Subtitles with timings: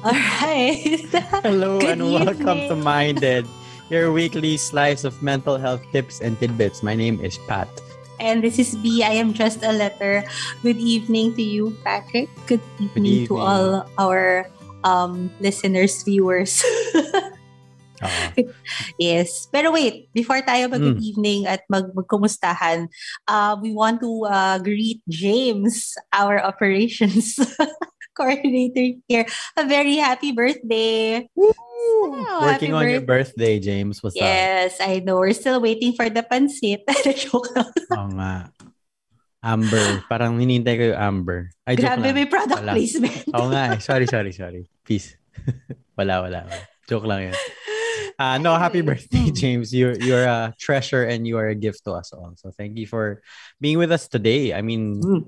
[0.00, 1.04] All right.
[1.44, 2.84] Hello Good and welcome to evening.
[2.84, 3.44] Minded,
[3.90, 6.82] your weekly slice of mental health tips and tidbits.
[6.82, 7.68] My name is Pat.
[8.20, 9.02] And this is B.
[9.02, 10.24] I am just a letter.
[10.62, 12.28] Good evening to you, Patrick.
[12.46, 13.40] Good evening, to evening.
[13.40, 14.48] all our
[14.84, 16.64] um, listeners, viewers.
[18.00, 18.32] Ah,
[18.98, 19.48] yes.
[19.52, 21.04] Pero wait, before tayo mag-good Mm.
[21.04, 22.88] evening at mag magkumustahan,
[23.28, 27.36] uh, we want to uh, greet James, our operations
[28.18, 29.26] coordinator here.
[29.56, 31.28] A very happy birthday.
[31.34, 34.02] Wow, Working happy on your birthday, James.
[34.02, 34.22] What's up?
[34.22, 35.16] Yes, I know.
[35.18, 36.84] We're still waiting for the pansit.
[37.24, 37.70] Joke lang.
[37.96, 38.34] Oo nga.
[39.40, 40.04] Amber.
[40.08, 41.48] Parang hinintay ko yung Amber.
[41.64, 42.16] Ay, joke Grabe, lang.
[42.16, 42.72] may product Wala.
[42.76, 43.24] placement.
[43.32, 43.78] Oo nga eh.
[43.80, 44.68] Sorry, sorry, sorry.
[44.84, 45.16] Peace.
[45.96, 46.62] wala, wala, wala.
[46.84, 47.36] Joke lang yun.
[48.20, 49.32] Uh, no, happy birthday.
[49.32, 49.72] James.
[49.72, 52.36] You're you're a treasure and you are a gift to us all.
[52.36, 53.24] So thank you for
[53.64, 54.52] being with us today.
[54.52, 55.24] I mean, Mm.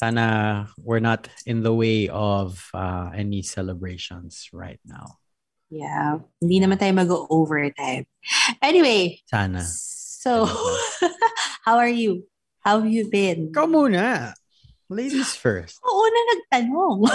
[0.00, 5.20] Sana we're not in the way of uh, any celebrations right now.
[5.68, 6.24] Yeah.
[6.40, 8.08] Hindi naman tayo mag-overtime.
[8.64, 9.60] Anyway, Sana.
[9.62, 10.48] so,
[11.68, 12.24] how are you?
[12.64, 13.52] How have you been?
[13.52, 14.32] Ikaw muna.
[14.90, 15.78] Ladies first.
[15.86, 17.06] Oo na nagtanong.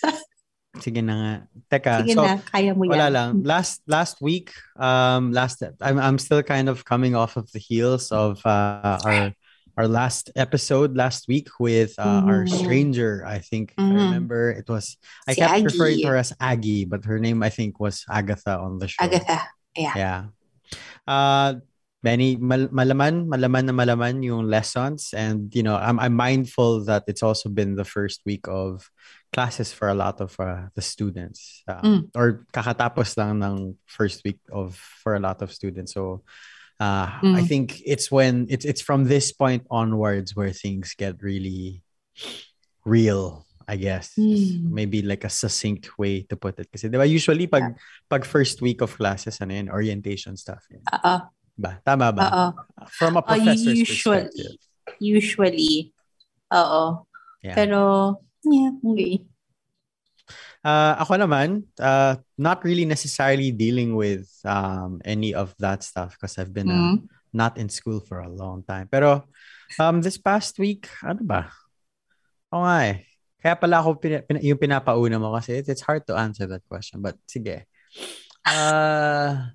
[0.84, 1.32] Sige na nga.
[1.68, 2.92] Teka, Sige so na, kaya mo yan.
[2.94, 3.28] wala lang.
[3.42, 8.14] Last last week, um last I'm I'm still kind of coming off of the heels
[8.14, 9.34] of uh, our
[9.76, 12.52] our last episode last week with uh, our Mhm.
[12.52, 13.24] stranger.
[13.24, 15.64] I think if I remember it was I Si kept Aggie.
[15.72, 19.00] referring to her as Aggie, but her name I think was Agatha on the show.
[19.04, 19.48] Agatha.
[19.72, 19.94] Yeah.
[19.96, 20.20] Yeah.
[21.08, 21.60] Uh
[22.02, 27.06] many mal- malaman malaman na malaman yung lessons and you know I'm I'm mindful that
[27.06, 28.90] it's also been the first week of
[29.32, 32.10] classes for a lot of uh, the students uh, Mm.
[32.12, 36.20] or kakatapos lang ng first week of for a lot of students so
[36.80, 37.48] uh I Mm.
[37.48, 41.82] think it's when it's it's from this point onwards where things get really
[42.84, 44.68] real I guess Mm.
[44.74, 47.78] maybe like a succinct way to put it kasi diba usually pag
[48.10, 50.82] pag first week of classes ano yun orientation stuff yun.
[50.82, 51.16] Oo.
[51.52, 52.46] ba tama ba Oo.
[52.90, 54.26] from a Uh, professor's usually.
[54.26, 54.56] perspective
[54.98, 55.94] Usually.
[56.50, 57.06] Oo.
[57.40, 57.80] yeah Pero,
[58.42, 59.22] yeah, okay.
[60.64, 66.38] Uh, ako naman uh, not really necessarily dealing with um any of that stuff because
[66.38, 67.08] I've been uh, Mm.
[67.32, 68.88] not in school for a long time.
[68.92, 69.24] Pero
[69.80, 71.42] um this past week ano ba?
[72.52, 72.96] Oo nga eh.
[73.42, 76.62] Kaya pala ako pina, pina- yung pinapauna mo kasi it's, it's hard to answer that
[76.68, 77.64] question but sige.
[78.44, 79.48] Uh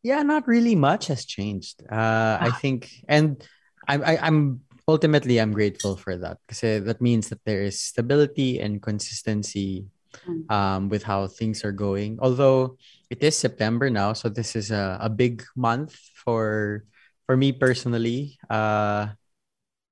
[0.00, 1.84] yeah not really much has changed.
[1.84, 2.56] Uh I Ah.
[2.56, 3.36] think and
[3.84, 8.58] I'm I, I'm ultimately I'm grateful for that because that means that there is stability
[8.60, 9.86] and consistency
[10.26, 10.42] Mm.
[10.50, 12.18] um with how things are going.
[12.18, 12.74] Although
[13.14, 16.82] it is September now so this is a, a big month for
[17.30, 18.34] for me personally.
[18.50, 19.14] Uh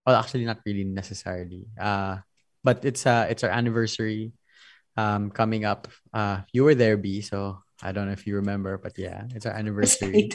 [0.02, 1.70] well actually not really necessarily.
[1.78, 2.18] Uh
[2.66, 4.34] but it's uh it's our anniversary
[4.98, 5.86] um coming up.
[6.10, 9.46] Uh you were there B so I don't know if you remember but yeah it's
[9.46, 10.34] our anniversary.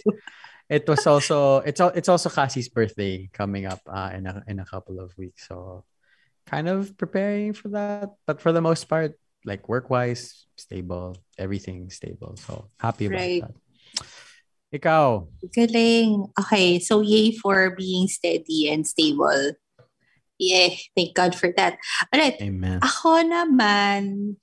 [0.69, 4.66] It was also it's it's also Cassie's birthday coming up uh, in a in a
[4.66, 5.47] couple of weeks.
[5.47, 5.84] So
[6.46, 9.16] kind of preparing for that, but for the most part,
[9.46, 12.35] like work wise, stable, everything stable.
[12.38, 13.41] So happy about Right.
[13.44, 13.56] that.
[14.74, 16.34] Ikaw, Galing.
[16.34, 19.53] Okay, so yay for being steady and stable.
[20.41, 21.78] Yeah, thank God for that.
[22.09, 22.81] Alright, amen.
[22.81, 24.35] ako naman,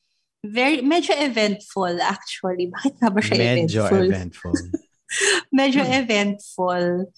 [0.47, 2.71] very, medyo eventful actually.
[2.71, 4.07] Bakit nga ba siya Medyo eventful?
[4.07, 4.59] eventful.
[5.55, 5.95] medyo Hmm.
[6.01, 7.11] eventful.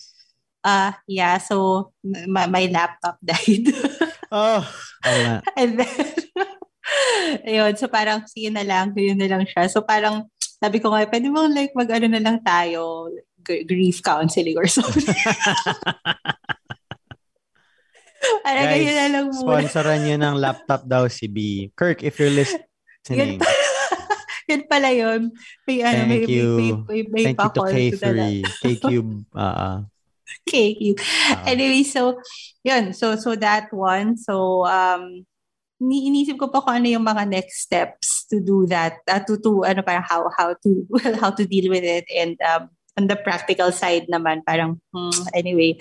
[0.63, 3.67] Uh, yeah, so my, my laptop died.
[4.31, 5.43] oh, oo nga.
[5.59, 5.99] And then,
[7.43, 9.67] ayun, so parang sige na lang, yun na lang siya.
[9.67, 10.31] So parang,
[10.63, 13.11] sabi ko nga, pwede mo like mag-ano na lang tayo,
[13.43, 15.03] gr- grief counseling or something.
[18.47, 19.41] parang Guys, ganyan na lang muna.
[19.43, 21.39] sponsoran niyo ng laptop daw si B.
[21.75, 23.43] Kirk, if you're listening,
[24.49, 25.31] yun pala yun.
[25.67, 26.49] May, ano, may, Thank you.
[26.57, 28.17] may, may, may, may thank you to pa-call to the K3,
[28.63, 29.13] K-Cube.
[29.35, 29.79] Uh,
[30.49, 30.99] KQ.
[30.99, 32.21] uh, Anyway, so,
[32.65, 32.93] yun.
[32.93, 34.17] So, so that one.
[34.17, 35.27] So, um,
[35.83, 39.03] ni inisip ko pa kung ano yung mga next steps to do that.
[39.07, 42.07] Uh, to, to, ano, parang how, how to, well, how to deal with it.
[42.11, 45.81] And, um, on the practical side naman, parang, hmm, anyway,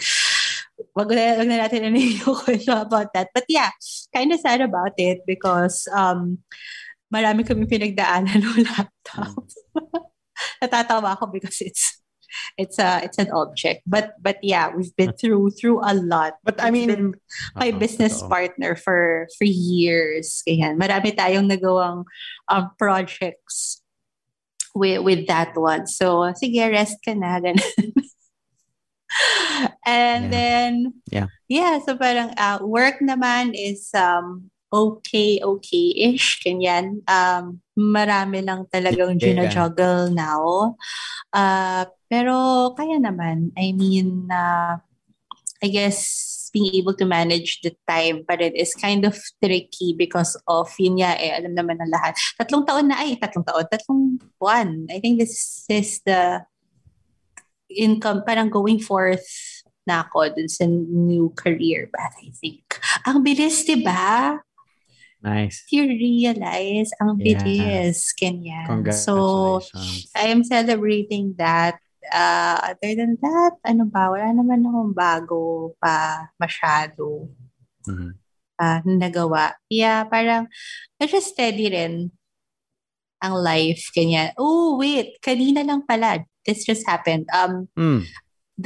[0.95, 3.29] wag na, wag na natin ano yung about that.
[3.35, 3.69] But yeah,
[4.15, 6.39] kind of sad about it because, um,
[7.11, 9.35] marami kami pinagdaanan ng laptop.
[10.63, 12.01] Natatawa ako because it's,
[12.57, 16.63] it's a it's an object but but yeah we've been through through a lot But
[16.63, 17.13] I mean, been
[17.59, 18.29] my business totoo.
[18.31, 22.07] partner for for years kaya marami tayong nagawang
[22.47, 23.83] um, projects
[24.71, 27.59] with with that one so sige rest ka na ganun.
[29.85, 30.31] and Yeah.
[30.31, 30.71] then
[31.11, 31.27] Yeah.
[31.51, 37.03] yeah so parang uh, work naman is um okay, okay-ish, ganyan.
[37.05, 39.35] Um, marami lang talagang Yeah.
[39.35, 40.79] gina-juggle now.
[41.35, 44.79] Uh, pero kaya naman, I mean, uh,
[45.61, 45.99] I guess
[46.51, 50.99] being able to manage the time pa rin is kind of tricky because of, yun
[50.99, 52.15] nga eh, alam naman ng lahat.
[52.35, 54.87] Tatlong taon na, ay, tatlong taon, tatlong buwan.
[54.91, 56.43] I think this is the
[57.71, 59.23] income, parang going forth
[59.87, 62.67] na ako dun sa new career path, I think.
[63.07, 64.35] Ang bilis, di ba?
[65.21, 65.69] Nice.
[65.69, 67.37] You realize, ang Yeah.
[67.37, 68.09] bilis.
[68.17, 69.05] Congratulations.
[69.05, 69.61] So,
[70.17, 71.77] I am celebrating that.
[72.09, 77.29] Uh, other than that, ano ba, wala naman akong bago pa masyado
[77.85, 78.17] Mhm.
[78.57, 79.53] uh, nagawa.
[79.69, 80.49] Yeah, parang
[80.97, 82.09] medyo steady rin
[83.21, 84.33] ang life, ganyan.
[84.41, 86.25] Oh, wait, kanina lang pala.
[86.41, 87.29] This just happened.
[87.29, 88.01] Um, Mm.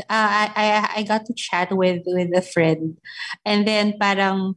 [0.08, 0.66] uh, I, I
[0.98, 2.96] I got to chat with with a friend,
[3.44, 4.56] and then parang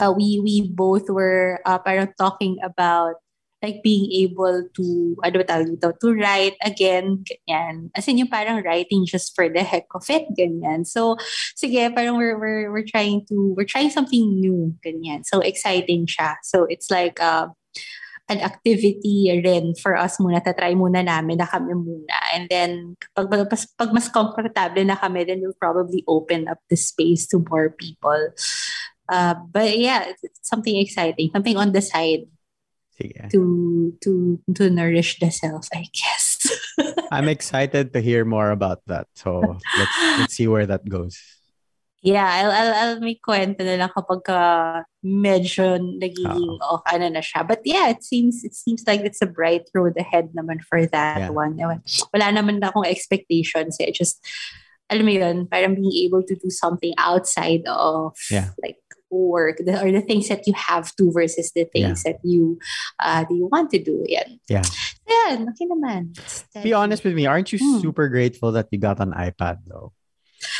[0.00, 3.16] uh, we we both were uh, parang talking about
[3.62, 7.94] like being able to ano ba tawag dito to write again ganyan.
[7.94, 10.82] As in yung parang writing just for the heck of it ganyan.
[10.82, 11.16] So
[11.54, 15.22] sige parang we're we're we're trying to we're trying something new ganyan.
[15.22, 16.42] So exciting siya.
[16.42, 17.54] So it's like uh,
[18.26, 20.42] an activity rin for us muna.
[20.42, 22.18] Tatry muna namin na kami muna.
[22.34, 26.76] And then pag, pag, pag mas comfortable na kami then we'll probably open up the
[26.76, 28.34] space to more people
[29.08, 32.26] uh, but yeah it's it's something exciting something on the side
[32.92, 33.30] Sige.
[33.32, 36.38] to to to nourish the self i guess
[37.12, 39.04] I'm excited to hear more about that.
[39.14, 41.20] So let's let's see where that goes.
[42.02, 44.40] yeah I'll, I'll, I'll may kwento na lang kapag ka
[45.06, 49.30] medyo nagiging oh, ano na siya but yeah it seems it seems like it's a
[49.30, 51.30] bright road ahead naman for that Yeah.
[51.30, 53.94] one wala naman na akong expectations eh.
[53.94, 54.18] just
[54.90, 58.50] alam mo yun parang being able to do something outside of Yeah.
[58.62, 58.78] like
[59.12, 62.56] work the, or the things that you have to versus the things that you
[62.96, 64.64] uh that you want to do yan Yeah.
[65.04, 66.16] yan okay naman
[66.62, 67.80] Be honest with me, aren't you Hmm.
[67.80, 69.92] super grateful that you got an iPad though?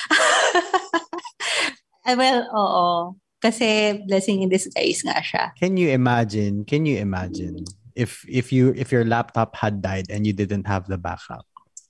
[2.02, 2.86] Ah, well, oo.
[3.38, 5.54] Kasi blessing in disguise nga siya.
[5.54, 6.66] Can you imagine?
[6.66, 7.62] Can you imagine
[7.94, 11.46] if if you if your laptop had died and you didn't have the backup?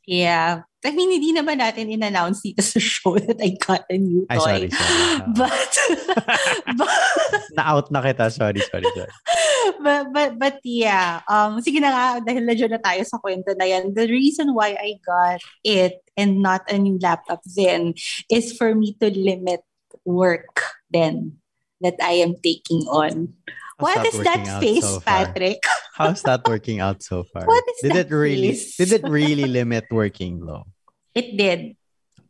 [0.07, 0.67] Yeah.
[0.83, 4.39] I mean, hindi naman natin in-announce dito sa show that I got a new Ay,
[4.43, 4.75] sorry, toy.
[4.75, 4.99] sorry.
[4.99, 5.19] Ah.
[5.39, 5.73] But,
[6.79, 6.91] but,
[7.55, 8.27] Na-out na kita.
[8.35, 9.15] Sorry, sorry, sorry.
[9.87, 11.23] but, but, but yeah.
[11.31, 13.95] Um, sige na nga, dahil medyo na tayo sa kwento na yan.
[13.95, 17.95] The reason why I got it and not a new laptop then
[18.27, 19.63] is for me to limit
[20.03, 21.39] work then
[21.79, 23.39] that I am taking on.
[23.83, 25.03] What is that face, so?
[25.03, 25.59] Patrick?
[25.99, 27.45] How's that working out so far?
[27.45, 28.77] What is did that it really face?
[28.79, 30.65] did it really limit working though?
[31.15, 31.77] It did.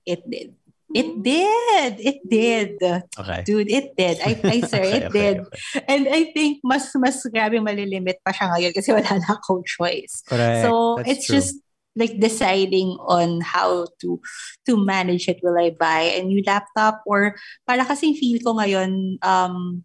[0.09, 0.57] It did.
[0.93, 1.93] It did.
[2.01, 2.71] It did.
[3.17, 3.41] Okay.
[3.47, 4.19] Dude, it did.
[4.21, 5.37] I, I swear, Okay, it okay, did.
[5.41, 5.85] okay.
[5.89, 10.21] And I think mas mas grabe malilimit pa siya ngayon kasi wala na akong choice.
[10.29, 10.69] Correct.
[10.69, 11.37] So That's it's true.
[11.41, 11.53] just
[11.97, 14.21] like deciding on how to
[14.69, 15.41] to manage it.
[15.41, 19.85] Will I buy a new laptop or para kasi feel ko ngayon um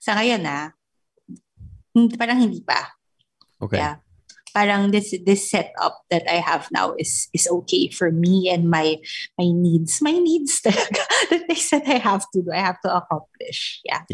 [0.00, 0.85] sa ngayon na hindi
[2.16, 2.92] parang hindi pa.
[3.62, 3.80] okay.
[3.80, 3.96] Yeah.
[4.56, 8.96] Parang this this setup that I have now is is okay for me and my
[9.36, 10.00] my needs.
[10.00, 11.04] My needs talaga.
[11.28, 13.84] The things that I have to do, I have to accomplish.
[13.84, 14.08] Yeah.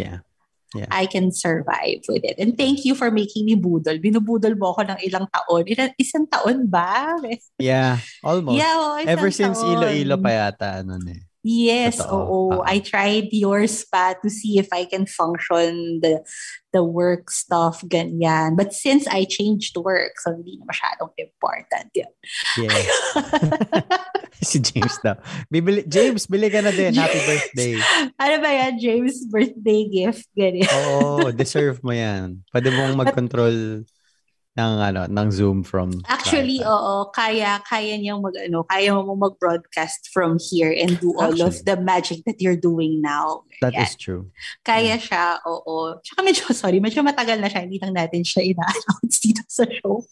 [0.75, 0.89] Yeah.
[0.91, 2.41] I can survive with it.
[2.41, 4.01] And thank you for making me budol.
[4.01, 5.69] Binubudol mo ako ng ilang taon.
[5.69, 7.13] Ilan, isang taon ba?
[7.61, 8.01] Yeah.
[8.25, 8.57] Almost.
[8.57, 9.79] Yeah, isang Ever since taon.
[9.79, 11.23] Iloilo pa yata ano eh.
[11.43, 12.15] Yes, Totoo.
[12.15, 12.63] oo.
[12.63, 12.71] Ah.
[12.71, 16.23] I tried your spa to see if I can function the
[16.71, 18.55] the work stuff, ganyan.
[18.55, 22.13] But since I changed work, so hindi na masyadong important yun.
[22.63, 22.79] Yeah.
[24.49, 25.19] si James daw.
[25.51, 26.95] Bibili, James, bili ka na din.
[26.95, 27.75] Happy birthday.
[28.23, 28.73] ano ba yan?
[28.79, 30.71] James' birthday gift, ganyan.
[30.71, 32.39] Oo, deserve mo yan.
[32.55, 33.83] Pwede mong mag-control
[34.53, 36.69] ng ano, ng Zoom from Actually, iPad.
[36.69, 41.57] oo, kaya kaya niyang mag ano, kaya mo mag-broadcast from here and do all of
[41.57, 41.65] Actually.
[41.65, 43.49] the magic that you're doing now.
[43.65, 43.89] That Yan.
[43.89, 44.29] is true.
[44.61, 45.97] Kaya siya, oo.
[46.05, 47.65] Tsaka medyo, sorry, medyo matagal na siya.
[47.65, 50.05] Hindi lang natin siya ina-announce dito sa show.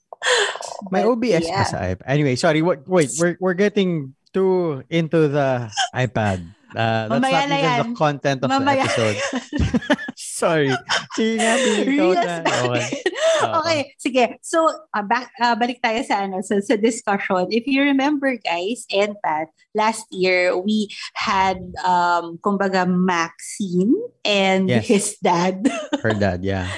[0.89, 1.61] May But, OBS yeah.
[1.61, 2.07] pa sa iPad.
[2.09, 2.61] Anyway, sorry.
[2.65, 6.49] Wait, wait we're, we're getting too into the iPad.
[6.71, 7.79] Uh, that's Mamaya not even yan.
[7.83, 8.65] the content of Mamaya.
[8.65, 9.17] the episode.
[10.41, 10.73] sorry.
[11.13, 12.35] Sige nga, ikaw na.
[12.71, 12.89] Okay.
[13.41, 14.25] Okay, sige.
[14.45, 17.49] So, uh, back, uh, balik tayo sa, ano, sa, sa discussion.
[17.49, 23.97] If you remember, guys, and Pat, last year, we had, um, kumbaga, Maxine
[24.29, 24.85] and Yes.
[24.85, 25.65] his dad.
[26.05, 26.69] Her dad, yeah.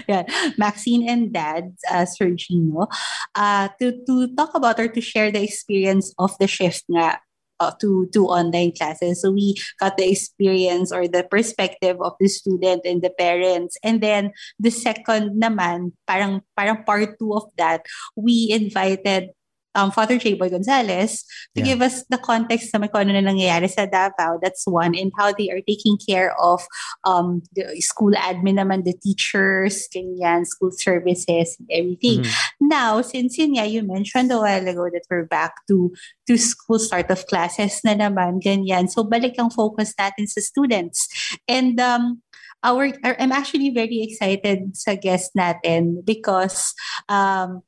[0.55, 2.87] Maxine and Dad, uh, Sergino,
[3.35, 7.19] uh, to, to talk about or to share the experience of the shift nga
[7.63, 9.23] uh, to to online classes.
[9.23, 13.79] So we got the experience or the perspective of the student and the parents.
[13.87, 17.87] And then the second naman, parang parang part two of that,
[18.19, 19.31] we invited
[19.75, 20.35] um, Father J.
[20.35, 21.25] Boy Gonzalez
[21.55, 21.75] to Yeah.
[21.75, 24.39] give us the context sa kung ano na nangyayari sa Davao.
[24.43, 24.95] That's one.
[24.97, 26.65] And how they are taking care of
[27.05, 32.25] um, the school admin naman, the teachers, ganyan, school services, and everything.
[32.25, 32.33] Mhm.
[32.61, 35.93] Now, since yun nga, you mentioned a while ago that we're back to
[36.29, 38.89] to school start of classes na naman, ganyan.
[38.91, 41.09] So, balik ang focus natin sa students.
[41.49, 42.23] And um,
[42.63, 46.75] our, our I'm actually very excited sa guest natin because
[47.11, 47.63] um,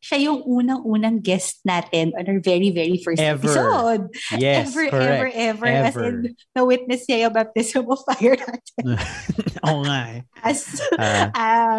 [0.00, 3.36] siya yung unang-unang guest natin on our very, very first Ever.
[3.44, 4.08] episode.
[4.40, 5.12] Yes, ever, correct.
[5.12, 6.08] ever, ever, As Ever.
[6.08, 6.16] in,
[6.56, 8.84] na-witness niya yung baptism of fire natin.
[9.68, 10.20] Oo nga eh.
[10.40, 11.28] As, Ah.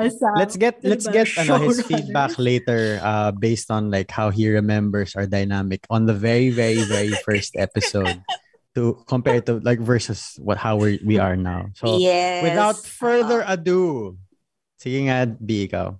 [0.05, 4.29] as, um, let's get let's get ano, his feedback later uh based on like how
[4.29, 8.21] he remembers our dynamic on the very very very first episode
[8.77, 12.45] to compare to like versus what how we we are now so yes.
[12.45, 13.57] without further Ah.
[13.57, 14.13] ado
[14.77, 15.97] sige nga B ikaw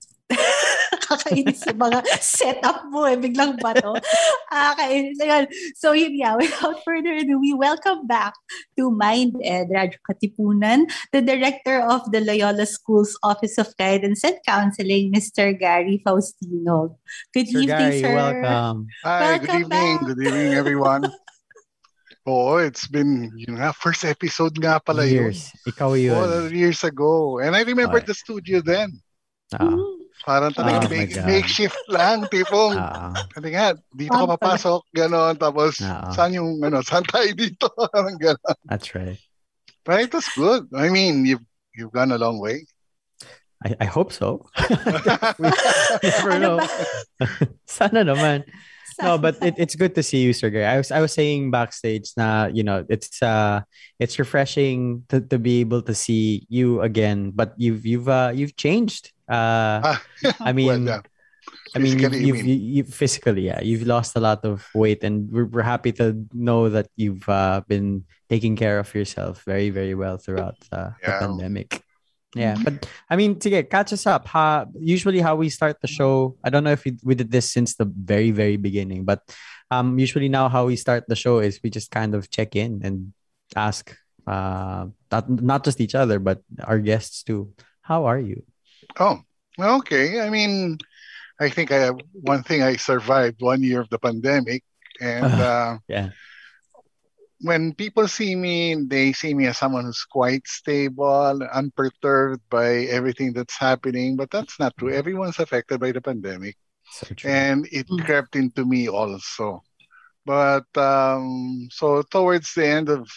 [1.12, 3.20] Kakainis yung mga setup mo eh.
[3.20, 4.00] Biglang bato.
[4.48, 5.20] Ah, kainis.
[5.20, 5.46] Ayun.
[5.76, 8.32] So yun nga, without further ado, we welcome back
[8.80, 14.40] to Mind Ed, Radyo Katipunan, the director of the Loyola School's Office of Guidance and
[14.48, 15.52] Counseling, Mr.
[15.52, 16.96] Gary Faustino.
[17.36, 18.16] Good Sir evening, Gary sir.
[18.16, 19.94] welcome Hi, good Welcome evening.
[19.98, 20.06] back.
[20.08, 21.04] Good evening, everyone.
[22.30, 26.14] Oo, it's been, yun nga, first episode nga pala years ikaw yun.
[26.14, 27.42] yun Oh, years ago.
[27.42, 28.06] And I remember Okay.
[28.06, 28.94] the studio then.
[29.58, 30.01] Ah, Mm.
[30.22, 31.26] Parang talaga Oh my make, God.
[31.26, 36.12] makeshift lang, tipong, ah, kasi nga, dito ka papasok, gano'n, tapos, Oo.
[36.14, 37.66] saan yung, ano, saan tayo dito?
[37.94, 38.58] Parang gano'n.
[38.70, 39.18] that's right
[39.82, 40.70] But it was good.
[40.78, 41.42] I mean, you've,
[41.74, 42.70] you've gone a long way.
[43.66, 44.50] I, I hope so
[45.42, 45.50] we
[46.02, 46.66] never Ano know ba?
[47.70, 48.42] sana naman
[49.02, 50.66] no but it, it's good to see you sir Gary.
[50.66, 53.62] i was i was saying backstage na you know it's uh
[54.02, 58.58] it's refreshing to, to be able to see you again but you've you've uh you've
[58.58, 59.96] changed uh
[60.44, 61.02] i mean well, yeah.
[61.76, 62.48] i mean you've, you've, mean.
[62.48, 66.06] you, you physically yeah you've lost a lot of weight and we're, we're happy to
[66.34, 71.08] know that you've uh been taking care of yourself very very well throughout uh, the
[71.08, 71.20] Yeah.
[71.20, 71.70] pandemic
[72.36, 75.88] yeah but i mean to get catch us up how usually how we start the
[75.88, 79.20] show i don't know if we, we did this since the very very beginning but
[79.72, 82.80] um usually now how we start the show is we just kind of check in
[82.84, 83.12] and
[83.56, 83.96] ask
[84.28, 88.44] uh not, not just each other but our guests too how are you
[89.00, 89.20] Oh,
[89.60, 90.20] okay.
[90.22, 90.78] I mean,
[91.40, 94.64] I think I have one thing I survived one year of the pandemic,
[95.02, 96.10] and uh, yeah
[97.42, 103.34] when people see me, they see me as someone who's quite stable, unperturbed by everything
[103.34, 104.16] that's happening.
[104.16, 104.94] But that's not true.
[104.94, 106.56] Everyone's affected by the pandemic,
[106.92, 108.06] so and it Mm.
[108.06, 109.64] crept into me also.
[110.26, 113.10] But um, so towards the end of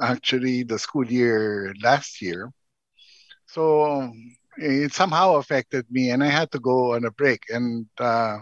[0.00, 2.50] actually the school year last year,
[3.46, 4.12] so
[4.58, 7.42] it somehow affected me, and I had to go on a break.
[7.50, 8.38] And uh,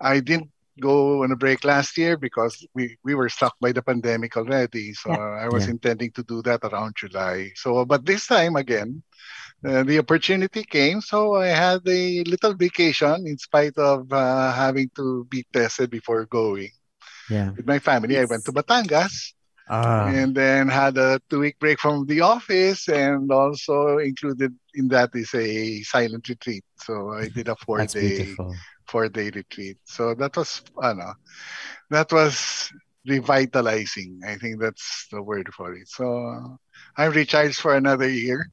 [0.00, 0.50] I didn't
[0.80, 4.92] go on a break last year because we, we were stuck by the pandemic already.
[4.94, 5.68] So I was Yeah.
[5.68, 7.50] intending to do that around July.
[7.56, 9.02] So, but this time again,
[9.66, 11.00] uh, the opportunity came.
[11.00, 16.26] So I had a little vacation in spite of uh, having to be tested before
[16.26, 16.70] going.
[17.28, 19.33] yeah With my family, I went to Batangas
[19.68, 24.88] ah and then had a two week break from the office and also included in
[24.88, 28.52] that is a silent retreat so i did a four day beautiful
[28.84, 31.16] four day retreat so that was ano,
[31.88, 32.68] that was
[33.08, 36.04] revitalizing i think that's the word for it so
[36.96, 38.48] i'm recharged for another year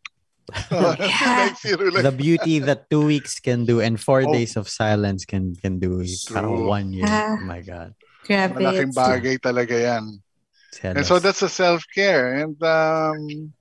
[0.72, 1.48] Yeah.
[1.52, 2.04] Like zero lang.
[2.04, 4.32] the beauty that two weeks can do and four Oh.
[4.32, 6.68] days of silence can can do True.
[6.68, 7.36] one year Ah.
[7.40, 7.96] oh my god
[8.28, 8.56] Grabe.
[8.60, 10.20] malaking It's- bagay talaga yan
[10.72, 12.34] Tell And so that's a self care.
[12.36, 13.54] And um,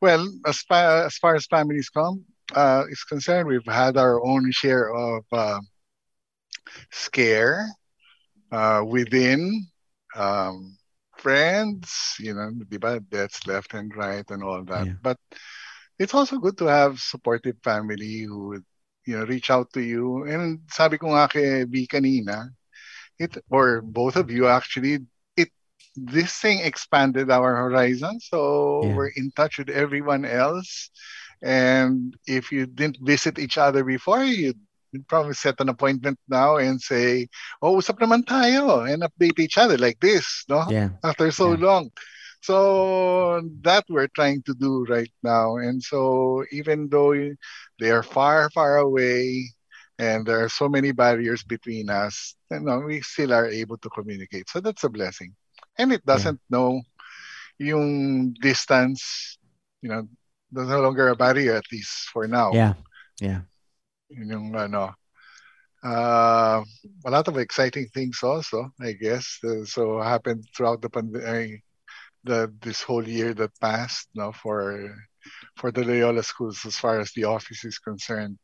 [0.00, 2.24] well, as far as far as families come
[2.54, 5.60] uh, is concerned, we've had our own share of uh,
[6.90, 7.68] scare
[8.50, 9.66] uh, within
[10.16, 10.76] um,
[11.18, 12.16] friends.
[12.18, 13.00] You know, di ba?
[13.00, 14.86] Deaths left and right and all that.
[14.86, 14.94] Yeah.
[15.02, 15.18] But
[15.98, 18.64] it's also good to have supportive family who would
[19.04, 20.24] you know reach out to you.
[20.24, 22.48] And sabi ko nga kay B kanina,
[23.18, 25.04] it or both of you actually
[26.06, 28.38] this thing expanded our horizon so
[28.80, 28.94] Yeah.
[28.94, 30.90] we're in touch with everyone else
[31.42, 34.58] and if you didn't visit each other before you'd,
[34.92, 37.28] you'd probably set an appointment now and say
[37.62, 41.56] oh usap naman tayo and update each other like this no yeah after so Yeah.
[41.56, 41.90] long.
[42.42, 45.56] So that we're trying to do right now.
[45.56, 47.12] And so even though
[47.80, 49.50] they are far, far away,
[49.98, 52.34] and there are so many barriers between us.
[52.50, 54.48] You know, we still are able to communicate.
[54.48, 55.34] So that's a blessing.
[55.78, 56.56] And it doesn't yeah.
[56.58, 56.82] know
[57.58, 59.38] yung distance,
[59.82, 60.08] you know,
[60.50, 62.52] there's no longer a barrier at least for now.
[62.52, 62.74] Yeah.
[63.20, 63.40] Yeah.
[64.10, 64.94] Yung ano,
[65.84, 66.64] uh,
[67.04, 69.38] a lot of exciting things also, I guess.
[69.44, 71.62] Uh, so happened throughout the pandemic,
[72.24, 74.94] the this whole year that passed, no, for
[75.56, 78.38] for the Loyola schools as far as the office is concerned,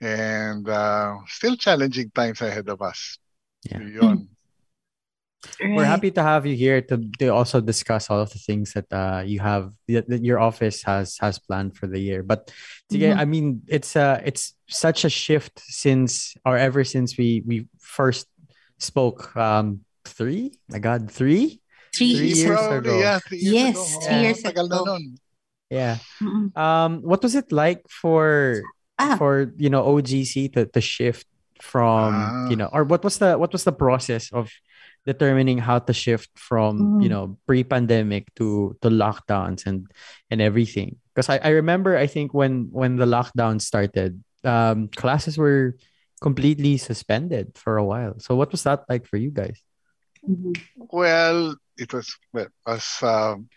[0.00, 3.18] and uh, still challenging times ahead of us.
[3.64, 3.80] Yeah.
[3.80, 4.28] Yun.
[5.60, 5.76] Right.
[5.76, 8.86] We're happy to have you here to, to also discuss all of the things that
[8.92, 12.22] uh, you have that your office has has planned for the year.
[12.22, 12.52] But
[12.92, 13.18] mm-hmm.
[13.18, 18.26] I mean, it's uh it's such a shift since or ever since we we first
[18.78, 19.36] spoke.
[19.36, 20.58] Um, three.
[20.68, 21.60] My God, three.
[21.94, 22.98] Three, three years ago.
[22.98, 24.06] Yeah, three years yes, ago.
[24.06, 24.98] three years ago.
[25.70, 25.98] Yeah.
[26.20, 26.58] Mm-hmm.
[26.58, 28.62] Um, what was it like for
[28.98, 29.16] ah.
[29.16, 31.26] for you know OGC to to shift
[31.62, 32.48] from ah.
[32.50, 34.50] you know or what was the what was the process of
[35.06, 37.02] determining how to shift from mm.
[37.02, 39.86] you know pre-pandemic to to lockdowns and
[40.30, 45.36] and everything because I, I remember i think when when the lockdown started um classes
[45.36, 45.76] were
[46.20, 49.60] completely suspended for a while so what was that like for you guys
[50.24, 50.52] mm-hmm.
[50.90, 53.48] well it was well, as um,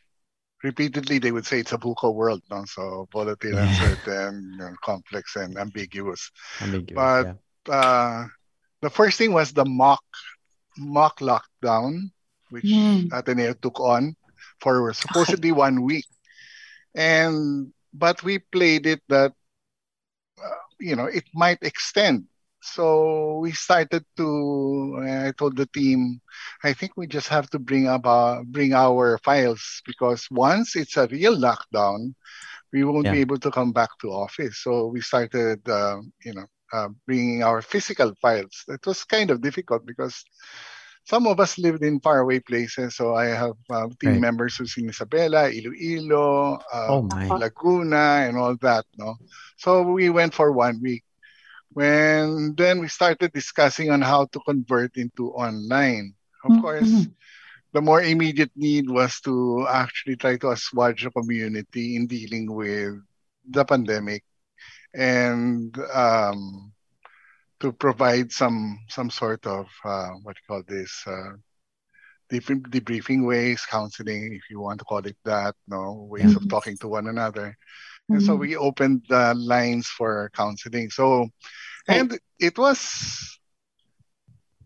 [0.63, 2.65] repeatedly they would say it's a VUCA world no?
[2.65, 3.69] so volatile yeah.
[3.69, 7.37] uncertain you know, complex and ambiguous, ambiguous but
[7.67, 7.73] yeah.
[7.73, 8.25] uh,
[8.81, 10.03] the first thing was the mock
[10.77, 12.11] mock lockdown,
[12.49, 13.09] which mm.
[13.11, 14.15] Ateneo took on
[14.61, 16.05] for supposedly one week.
[16.95, 19.33] And but we played it that
[20.41, 22.25] uh, you know it might extend.
[22.61, 24.97] So we started to.
[24.99, 26.19] I told the team,
[26.63, 30.97] I think we just have to bring up uh, bring our files because once it's
[30.97, 32.13] a real lockdown,
[32.73, 33.13] we won't yeah.
[33.13, 34.59] be able to come back to office.
[34.63, 38.63] So we started, uh, you know, uh, bringing our physical files.
[38.67, 40.23] It was kind of difficult because
[41.07, 42.95] some of us lived in faraway places.
[42.95, 44.27] So I have uh, team right.
[44.27, 47.07] members who's in Isabela, Iloilo, uh, oh
[47.39, 48.85] Laguna, and all that.
[48.97, 49.15] No,
[49.55, 51.03] so we went for one week.
[51.71, 56.13] When then we started discussing on how to convert into online.
[56.43, 56.61] Of mm-hmm.
[56.61, 57.07] course,
[57.73, 62.99] the more immediate need was to actually try to assuage the community in dealing with
[63.47, 64.26] the pandemic
[64.97, 66.73] and um,
[67.59, 71.33] to provide some some sort of uh, what you call this uh,
[72.29, 76.43] debriefing ways, counseling, if you want to call it that, no ways mm-hmm.
[76.43, 77.55] of talking to one another.
[78.09, 78.13] Mm-hmm.
[78.15, 78.41] And so mm-hmm.
[78.41, 80.89] we opened the lines for counseling.
[80.89, 81.29] So,
[81.87, 83.39] and it was,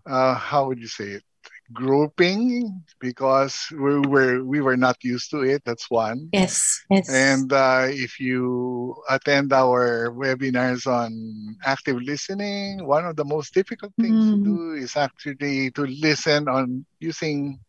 [0.08, 1.24] uh, how would you say it?
[1.74, 7.52] Grouping because we were we were not used to it that's one yes yes and
[7.54, 14.26] uh, if you attend our webinars on active listening one of the most difficult things
[14.26, 14.32] mm.
[14.32, 17.60] to do is actually to listen on using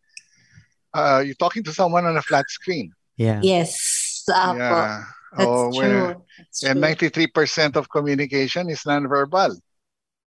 [0.93, 5.03] uh, you're talking to someone on a flat screen yeah yes uh, yeah
[5.35, 6.23] that's oh, true.
[6.37, 9.57] That's and 93% of communication is nonverbal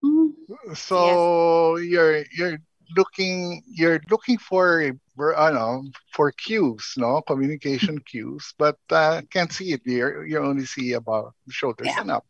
[0.04, 0.30] mm.
[0.74, 1.90] so yes.
[1.90, 2.58] you're you're
[2.96, 9.82] looking you're looking for know, for cues no communication cues but uh, can't see it
[9.84, 12.00] you you only see about shoulders yeah.
[12.00, 12.26] and up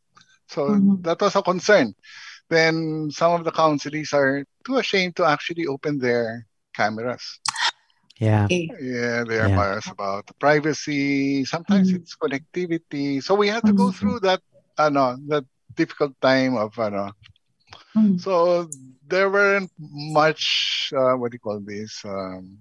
[0.49, 1.01] so mm-hmm.
[1.03, 1.95] that was a concern
[2.49, 7.41] then some of the counsellors are too ashamed to actually open their cameras
[8.19, 9.57] yeah yeah they are yeah.
[9.57, 12.03] biased about privacy sometimes mm-hmm.
[12.03, 13.99] it's connectivity so we had to go mm-hmm.
[13.99, 14.41] through that
[14.79, 15.45] uh, no, that
[15.75, 17.11] difficult time of uh,
[17.97, 18.21] mm.
[18.21, 18.69] so
[19.13, 22.57] there weren't much uh, what do you call this um,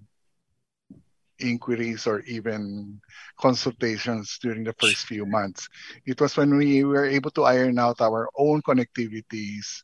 [1.40, 3.00] inquiries or even
[3.40, 5.70] consultations during the first few months.
[6.06, 9.84] It was when we were able to iron out our own connectivities,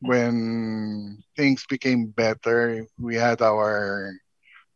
[0.00, 2.84] when things became better.
[2.98, 4.12] We had our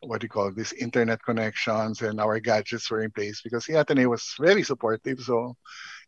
[0.01, 3.81] what do you call this internet connections and our gadgets were in place because the
[3.81, 5.21] Ateneo was very supportive.
[5.21, 5.57] So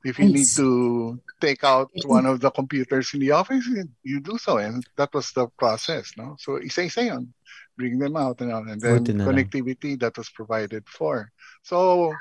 [0.05, 3.67] if you need to take out one of the computers in the office,
[4.03, 6.13] you do so, and that was the process.
[6.17, 7.35] No, so isa-isa yun.
[7.77, 11.31] Bring them out and, and then connectivity that was provided for.
[11.63, 12.13] So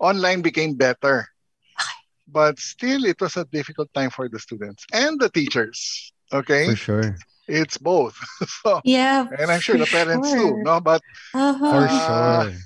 [0.00, 1.28] online became better,
[2.26, 6.12] but still it was a difficult time for the students and the teachers.
[6.32, 7.16] Okay, for sure.
[7.48, 8.18] It's both.
[8.62, 10.56] so, yeah, and I'm sure the parents sure.
[10.56, 10.62] too.
[10.62, 11.00] No, but
[11.32, 11.56] uh-huh.
[11.56, 12.60] for sure.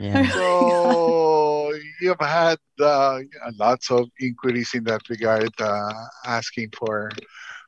[0.00, 0.28] Yeah.
[0.30, 1.53] So
[2.00, 3.20] you've had uh,
[3.58, 5.92] lots of inquiries in that regard, uh,
[6.26, 7.10] asking for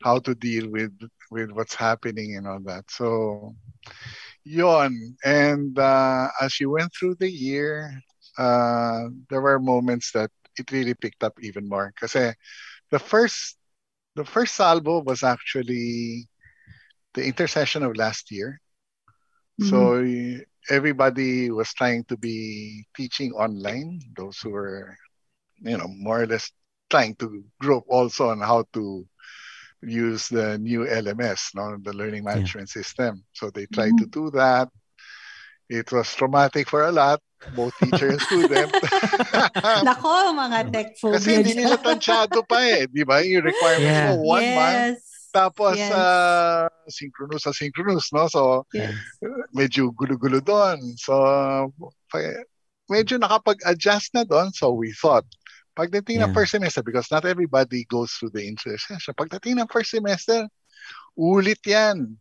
[0.03, 0.93] how to deal with
[1.31, 2.85] with what's happening and all that.
[2.91, 3.55] So,
[4.45, 5.17] yon.
[5.25, 7.93] And uh, as you went through the year,
[8.39, 11.93] uh, there were moments that it really picked up even more.
[11.95, 12.35] Because
[12.91, 13.57] the first
[14.15, 16.29] the first salvo was actually
[17.15, 18.61] the intercession of last year.
[19.61, 19.71] Mm-hmm.
[19.71, 24.01] So everybody was trying to be teaching online.
[24.17, 24.97] Those who were,
[25.61, 26.51] you know, more or less
[26.91, 29.07] trying to grow also on how to
[29.83, 32.83] use the new LMS, no, the learning management yeah.
[32.83, 33.25] system.
[33.33, 34.11] So they tried mm-hmm.
[34.11, 34.69] to do that.
[35.69, 37.21] It was traumatic for a lot,
[37.55, 38.71] both teacher and student.
[39.83, 41.19] Nako, mga tech phobia.
[41.19, 43.19] Kasi hindi nila tansyado pa eh, di ba?
[43.19, 44.15] Yung requirements yeah.
[44.15, 44.55] mo, one yes.
[44.55, 45.03] month.
[45.37, 45.93] Tapos, yes.
[45.93, 48.25] uh, synchronous sa synchronous, no?
[48.33, 48.97] So, yes.
[49.53, 50.81] medyo gulo-gulo doon.
[50.97, 51.13] So,
[52.89, 54.57] medyo nakapag-adjust na doon.
[54.57, 55.29] So, we thought,
[55.77, 56.33] pagdating yeah.
[56.33, 60.49] ng first semester, because not everybody goes through the intercession, pagdating ng first semester,
[61.21, 62.17] ulit yan.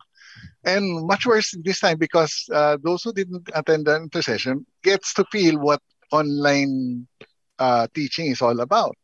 [0.67, 5.23] And much worse this time because uh, those who didn't attend the intercession gets to
[5.31, 5.79] feel what
[6.11, 7.07] online
[7.55, 8.99] uh, teaching is all about.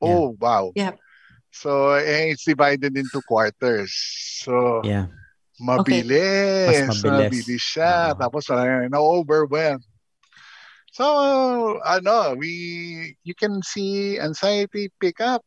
[0.00, 0.08] Yeah.
[0.08, 0.72] Oh, wow.
[0.72, 0.96] Yeah.
[1.50, 3.92] So, eh, it's divided into quarters.
[4.42, 5.06] So, yeah.
[5.60, 6.70] mabilis.
[6.70, 6.86] Okay.
[6.86, 7.30] Mas mabilis.
[7.30, 7.94] mabilis siya.
[8.14, 8.18] Uh-huh.
[8.22, 9.82] Tapos, uh, na-overwhelm.
[10.90, 15.44] So, ano, we, you can see anxiety pick up.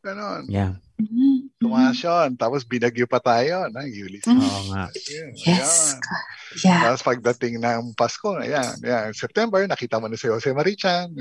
[0.00, 0.48] Ganon.
[0.48, 0.80] Yeah.
[0.96, 1.60] Mm-hmm.
[1.60, 2.36] Tumaas yun.
[2.40, 4.28] Tapos binagyo pa tayo, na Ulysses.
[4.28, 4.48] Mm-hmm.
[4.48, 4.84] Oo nga.
[4.88, 5.96] Yun, yes.
[5.96, 6.28] Ayan.
[6.66, 6.80] Yeah.
[6.82, 11.14] Tapos pagdating ng Pasko, ayan, ayan, September, nakita mo na si Jose Marichan.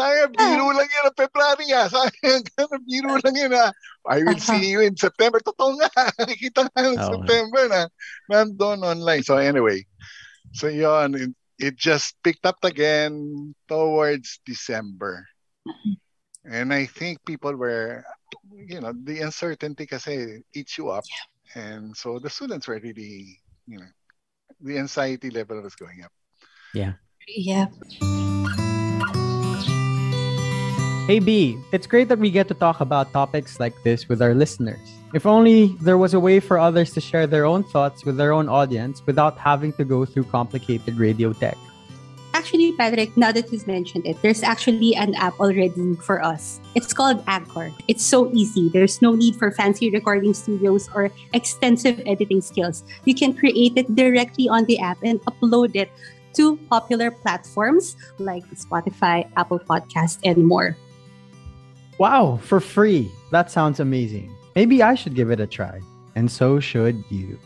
[0.00, 1.84] Tayo, biro lang yan ang February ah.
[1.92, 2.48] Sayang,
[2.88, 3.70] biro lang yan ah.
[4.08, 5.36] I will see you in September.
[5.44, 5.90] Totoo nga.
[6.24, 7.80] Nakikita nga ng oh, September na
[8.32, 9.20] nandun online.
[9.20, 9.84] So anyway,
[10.56, 15.28] so yun, it, it just picked up again towards December.
[16.44, 18.04] And I think people were,
[18.52, 21.04] you know, the uncertainty kasi eats you up.
[21.04, 21.62] Yeah.
[21.62, 23.90] And so the students were really, you know,
[24.60, 26.12] the anxiety level was going up.
[26.74, 26.94] Yeah.
[27.28, 27.66] Yeah.
[31.06, 34.32] Hey B, it's great that we get to talk about topics like this with our
[34.32, 34.78] listeners.
[35.12, 38.32] If only there was a way for others to share their own thoughts with their
[38.32, 41.58] own audience without having to go through complicated radio tech.
[42.40, 46.58] Actually, Patrick, now that you've mentioned it, there's actually an app already for us.
[46.74, 47.70] It's called Anchor.
[47.86, 48.70] It's so easy.
[48.72, 52.82] There's no need for fancy recording studios or extensive editing skills.
[53.04, 55.92] You can create it directly on the app and upload it
[56.40, 60.78] to popular platforms like Spotify, Apple Podcast, and more.
[61.98, 63.12] Wow, for free.
[63.32, 64.32] That sounds amazing.
[64.56, 65.84] Maybe I should give it a try.
[66.16, 67.36] And so should you.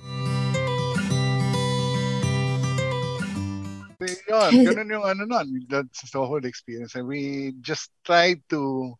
[4.50, 5.66] Yun, ganun yung ano nun.
[5.68, 6.94] That's the whole experience.
[6.94, 8.94] And we just tried to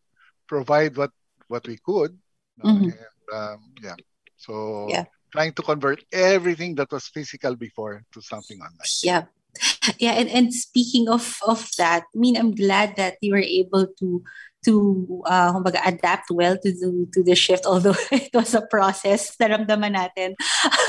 [0.47, 1.11] provide what
[1.49, 2.16] what we could.
[2.62, 2.92] Mm-hmm.
[2.92, 3.99] And, um, yeah.
[4.37, 5.05] So yeah.
[5.33, 8.94] trying to convert everything that was physical before to something online.
[9.03, 9.25] Yeah.
[10.03, 13.87] Yeah, and, and speaking of of that, I mean I'm glad that you were able
[13.87, 14.23] to
[14.64, 19.37] to uh, kumbaga, adapt well to the, to the shift although it was a process
[19.37, 20.35] naramdaman natin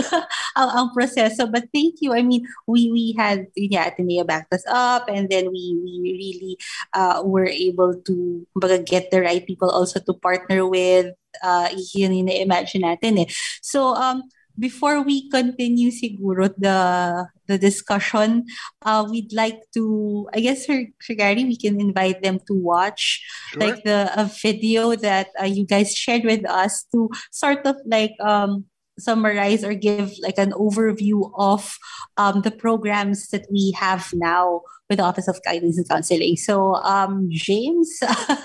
[0.59, 1.51] ang, ang proseso.
[1.51, 2.15] But thank you.
[2.15, 6.55] I mean we we had yeah Ateneo backed us up and then we we really
[6.95, 11.11] uh, were able to kumbaga, get the right people also to partner with
[11.43, 13.29] uh, yun yung imagine natin eh.
[13.61, 14.23] So um
[14.57, 18.45] before we continue siguro the the discussion,
[18.81, 23.21] uh, we'd like to, I guess, for, for Gary, we can invite them to watch
[23.51, 23.61] sure.
[23.61, 28.13] like the a video that uh, you guys shared with us to sort of like
[28.19, 28.65] um,
[28.97, 31.77] summarize or give like an overview of
[32.17, 36.37] um, the programs that we have now with the Office of Guidance and Counseling.
[36.37, 37.99] So, um, James,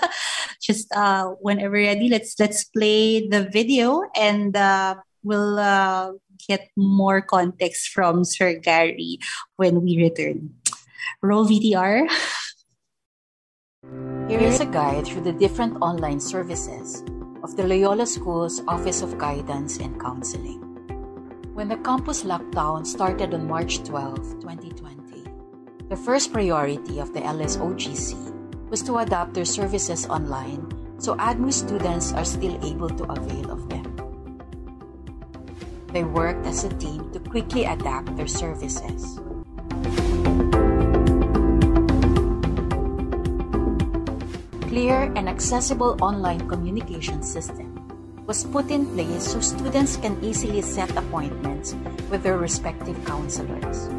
[0.61, 4.55] just uh, whenever ready, let's let's play the video and.
[4.55, 6.13] Uh, we'll uh,
[6.47, 9.19] get more context from Sir Gary
[9.55, 10.55] when we return.
[11.21, 12.09] Roll VTR.
[14.29, 17.03] Here is a guide through the different online services
[17.43, 20.61] of the Loyola School's Office of Guidance and Counseling.
[21.53, 25.25] When the campus lockdown started on March 12, 2020,
[25.89, 30.69] the first priority of the LSOGC was to adapt their services online
[31.01, 33.70] so ADMU students are still able to avail of.
[35.91, 39.19] They worked as a team to quickly adapt their services.
[44.71, 47.75] Clear and accessible online communication system
[48.25, 51.75] was put in place so students can easily set appointments
[52.09, 53.91] with their respective counselors.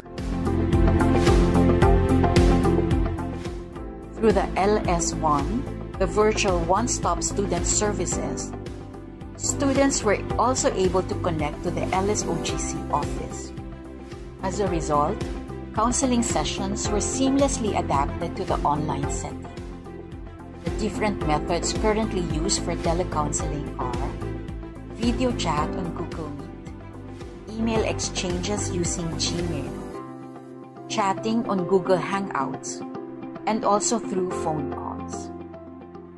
[4.17, 8.51] Through the LS1, the virtual one-stop student services,
[9.43, 13.51] Students were also able to connect to the LSOGC office.
[14.41, 15.19] As a result,
[15.75, 19.43] counseling sessions were seamlessly adapted to the online setting.
[20.63, 23.91] The different methods currently used for telecounseling are
[24.95, 32.79] video chat on Google Meet, email exchanges using Gmail, chatting on Google Hangouts,
[33.45, 34.82] and also through phone calls.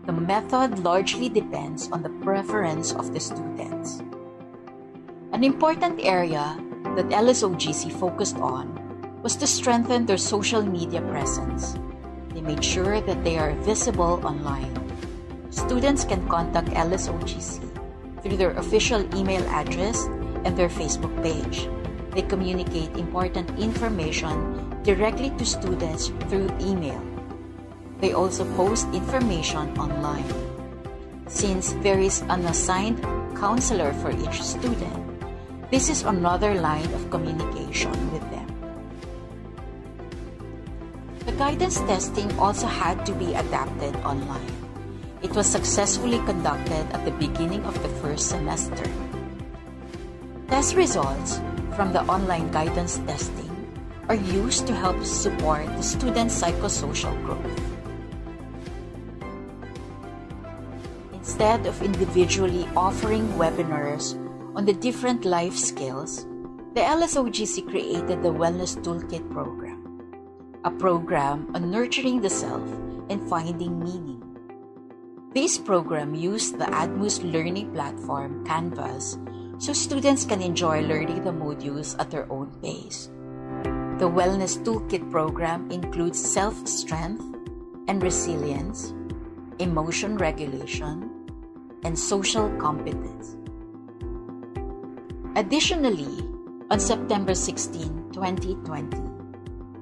[0.05, 4.03] The method largely depends on the preference of the students.
[5.33, 6.61] An important area
[6.93, 8.69] that LSOGC focused on
[9.23, 11.73] was to strengthen their social media presence.
[12.29, 14.77] They made sure that they are visible online.
[15.49, 20.05] Students can contact LSOGC through their official email address
[20.45, 21.65] and their Facebook page.
[22.13, 27.01] They communicate important information directly to students through email.
[27.99, 30.27] They also post information online.
[31.27, 33.01] Since there is an assigned
[33.35, 35.05] counselor for each student,
[35.71, 38.45] this is another line of communication with them.
[41.25, 44.53] The guidance testing also had to be adapted online.
[45.23, 48.85] It was successfully conducted at the beginning of the first semester.
[50.47, 51.41] Test results
[51.75, 53.49] from the online guidance testing
[54.07, 57.54] are used to help support the student's psychosocial growth.
[61.35, 64.15] Instead of individually offering webinars
[64.55, 66.23] on the different life skills,
[66.75, 69.83] the LSOGC created the Wellness Toolkit program,
[70.63, 72.63] a program on nurturing the self
[73.09, 74.23] and finding meaning.
[75.33, 79.19] This program used the ADMUS learning platform Canvas
[79.57, 83.11] so students can enjoy learning the modules at their own pace.
[83.99, 87.27] The Wellness Toolkit program includes self strength
[87.89, 88.93] and resilience,
[89.59, 91.11] emotion regulation,
[91.85, 93.37] and social competence.
[95.35, 96.27] Additionally,
[96.71, 98.97] on September 16, 2020,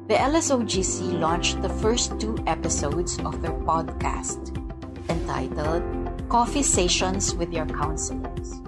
[0.09, 4.51] the LSOGC launched the first two episodes of their podcast
[5.09, 5.81] entitled
[6.27, 8.59] Coffee Sessions with Your Counselors.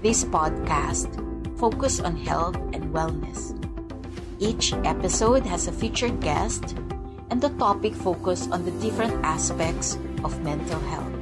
[0.00, 1.10] This podcast
[1.58, 3.58] focus on health and wellness.
[4.38, 6.76] Each episode has a featured guest
[7.30, 11.17] and the topic focus on the different aspects of mental health.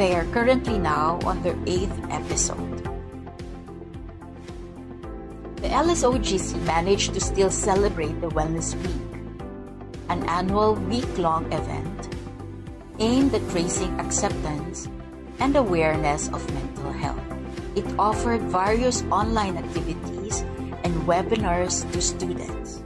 [0.00, 2.80] They are currently now on their eighth episode.
[5.60, 9.04] The LSOGC managed to still celebrate the Wellness Week,
[10.08, 12.16] an annual week-long event
[12.98, 14.88] aimed at raising acceptance
[15.38, 17.20] and awareness of mental health.
[17.76, 20.40] It offered various online activities
[20.80, 22.80] and webinars to students.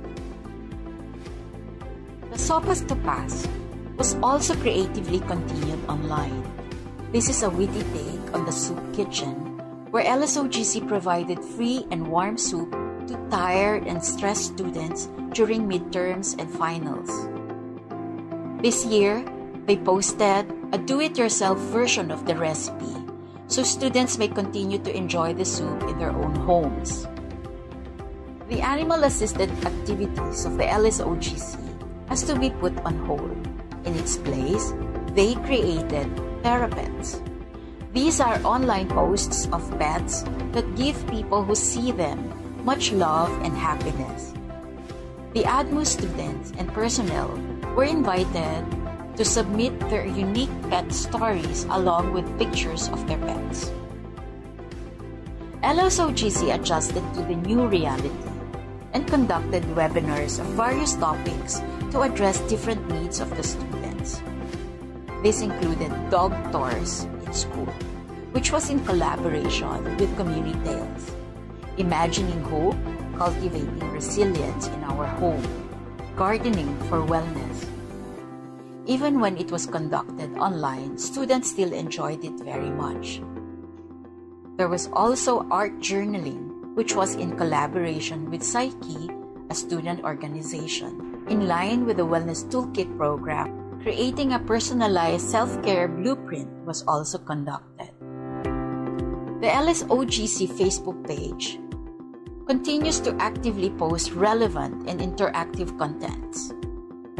[2.35, 3.46] The Sopas to Pass
[3.94, 6.43] was also creatively continued online.
[7.14, 9.55] This is a witty take on the soup kitchen
[9.94, 12.74] where LSOGC provided free and warm soup
[13.07, 17.31] to tired and stressed students during midterms and finals.
[18.61, 19.22] This year,
[19.70, 22.98] they posted a do-it-yourself version of the recipe
[23.46, 27.07] so students may continue to enjoy the soup in their own homes.
[28.50, 31.62] The animal-assisted activities of the LSOGC
[32.09, 33.38] has to be put on hold.
[33.87, 34.74] In its place,
[35.14, 36.11] they created
[36.44, 37.24] Therapets
[37.94, 42.18] these are online posts of pets that give people who see them
[42.66, 44.35] much love and happiness.
[45.33, 47.30] The ADMU students and personnel
[47.78, 48.66] were invited
[49.14, 53.70] to submit their unique pet stories along with pictures of their pets.
[55.62, 58.11] LSOGC adjusted to the new reality
[58.92, 61.62] and conducted webinars of various topics
[61.94, 64.18] to address different needs of the students.
[65.24, 67.72] This included dog tours, in School,
[68.37, 71.16] which was in collaboration with Community Tales,
[71.78, 72.76] Imagining Hope,
[73.16, 75.40] Cultivating Resilience in Our Home,
[76.14, 77.64] Gardening for Wellness.
[78.84, 83.22] Even when it was conducted online, students still enjoyed it very much.
[84.60, 89.08] There was also art journaling, which was in collaboration with Psyche,
[89.48, 91.24] a student organization.
[91.32, 97.92] In line with the Wellness Toolkit program, creating a personalized self-care blueprint was also conducted.
[99.44, 101.60] The LSOGC Facebook page
[102.48, 106.56] continues to actively post relevant and interactive contents.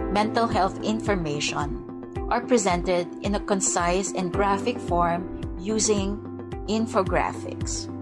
[0.09, 1.85] Mental health information
[2.33, 6.17] are presented in a concise and graphic form using
[6.65, 7.93] infographics.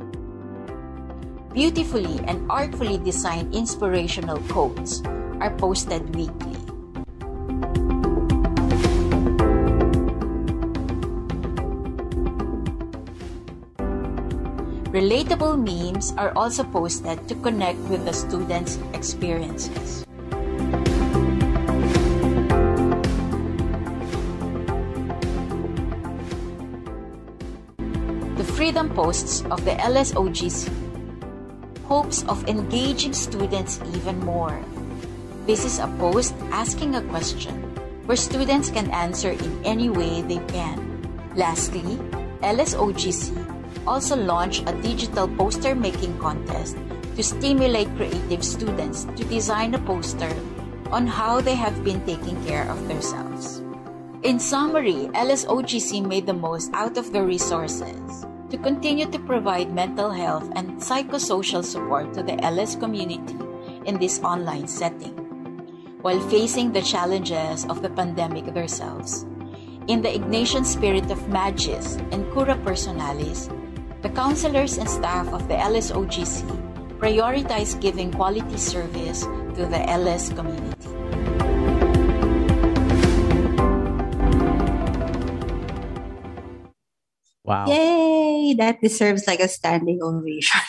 [1.51, 5.03] Beautifully and artfully designed inspirational quotes
[5.43, 6.62] are posted weekly.
[14.93, 20.05] Relatable memes are also posted to connect with the students' experiences.
[28.37, 30.69] The freedom posts of the LSOGC
[31.89, 34.61] hopes of engaging students even more.
[35.49, 37.57] This is a post asking a question
[38.05, 40.77] where students can answer in any way they can.
[41.33, 41.97] Lastly,
[42.45, 43.52] LSOGC
[43.87, 46.77] also launched a digital poster making contest
[47.17, 50.33] to stimulate creative students to design a poster
[50.91, 53.63] on how they have been taking care of themselves.
[54.23, 60.11] In summary, LSOGC made the most out of the resources to continue to provide mental
[60.11, 63.37] health and psychosocial support to the LS community
[63.87, 65.17] in this online setting,
[66.03, 69.25] while facing the challenges of the pandemic themselves.
[69.89, 73.51] In the Ignatian spirit of Magis and Cura Personalis,
[74.03, 76.43] the counselors and staff of the LSOGC
[76.99, 79.23] prioritize giving quality service
[79.55, 80.89] to the LS community.
[87.45, 87.67] Wow.
[87.67, 88.55] Yay!
[88.55, 90.63] That deserves like a standing ovation.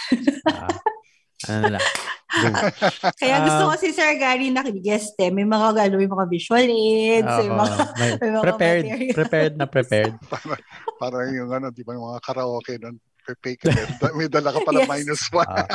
[0.50, 0.74] Ah,
[1.48, 1.82] ano na
[3.22, 3.69] Kaya gusto Ah.
[3.69, 5.30] ko si Sir Gary na guest eh.
[5.30, 9.13] May mga galo, may mga visual aids, may mga, may- may mga prepared, materials.
[9.13, 10.13] prepared na prepared.
[10.34, 10.60] parang,
[10.98, 13.88] parang yung ano, di ba yung mga karaoke doon, prepay ka din.
[13.98, 14.90] Da- May dala ka pala Yes.
[14.92, 15.48] minus one.
[15.48, 15.66] Ah,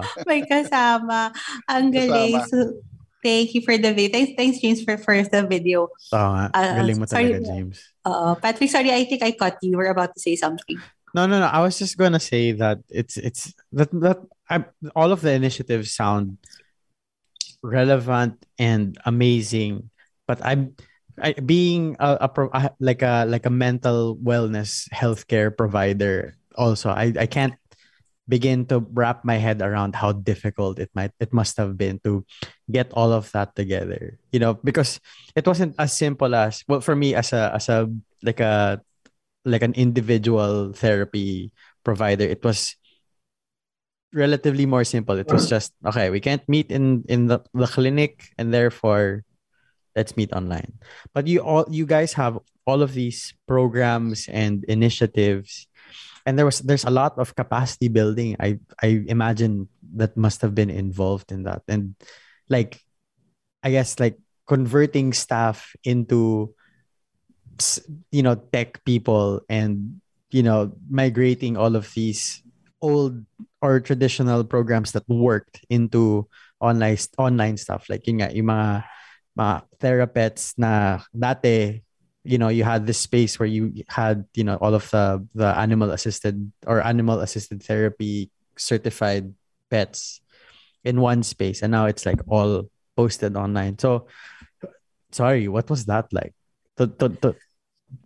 [0.00, 0.02] oo.
[0.24, 1.34] may kasama.
[1.66, 2.38] Ang galing.
[2.38, 2.48] Kasama.
[2.48, 2.56] So,
[3.20, 4.14] thank you for the video.
[4.14, 5.90] Thanks, thanks James, for, for the video.
[6.14, 6.46] Oo nga.
[6.54, 7.34] Ah, Galing mo sorry.
[7.34, 7.76] talaga, James.
[8.06, 9.74] Uh, Patrick, sorry, I think I caught you.
[9.74, 10.78] You were about to say something.
[11.10, 11.48] No, no, no.
[11.50, 14.20] I was just gonna say that it's it's that that
[14.52, 16.36] I, all of the initiatives sound
[17.62, 19.90] relevant and amazing,
[20.28, 20.76] but I'm
[21.16, 26.36] I, being a, a pro, a- like a like a mental wellness healthcare provider.
[26.56, 27.54] Also, I I can't
[28.28, 32.26] begin to wrap my head around how difficult it might it must have been to
[32.70, 34.18] get all of that together.
[34.32, 35.00] You know, because
[35.34, 37.86] it wasn't as simple as well for me as a as a
[38.22, 38.80] like a
[39.46, 41.54] like an individual therapy
[41.86, 42.74] provider it was
[44.12, 45.50] relatively more simple it was mm.
[45.54, 49.22] just okay we can't meet in in the, the clinic and therefore
[49.94, 50.74] let's meet online
[51.14, 55.70] but you all you guys have all of these programs and initiatives
[56.26, 58.36] and there was there's a lot of capacity building.
[58.40, 61.62] I i imagine that must have been involved in that.
[61.68, 61.94] And
[62.50, 62.82] like
[63.62, 66.52] i guess like converting staff into
[68.12, 72.42] you know tech people and you know migrating all of these
[72.82, 73.24] old
[73.62, 76.28] or traditional programs that worked into
[76.60, 77.88] online online stuff.
[77.88, 78.84] Like yun nga, yung mga
[79.36, 81.85] mga therapists na dati
[82.26, 85.46] you know you had this space where you had you know all of the the
[85.56, 89.32] animal assisted or animal assisted therapy certified
[89.70, 90.20] pets
[90.84, 94.06] in one space and now it's like all posted online so
[95.12, 96.34] sorry what was that like
[96.76, 97.28] to, to, to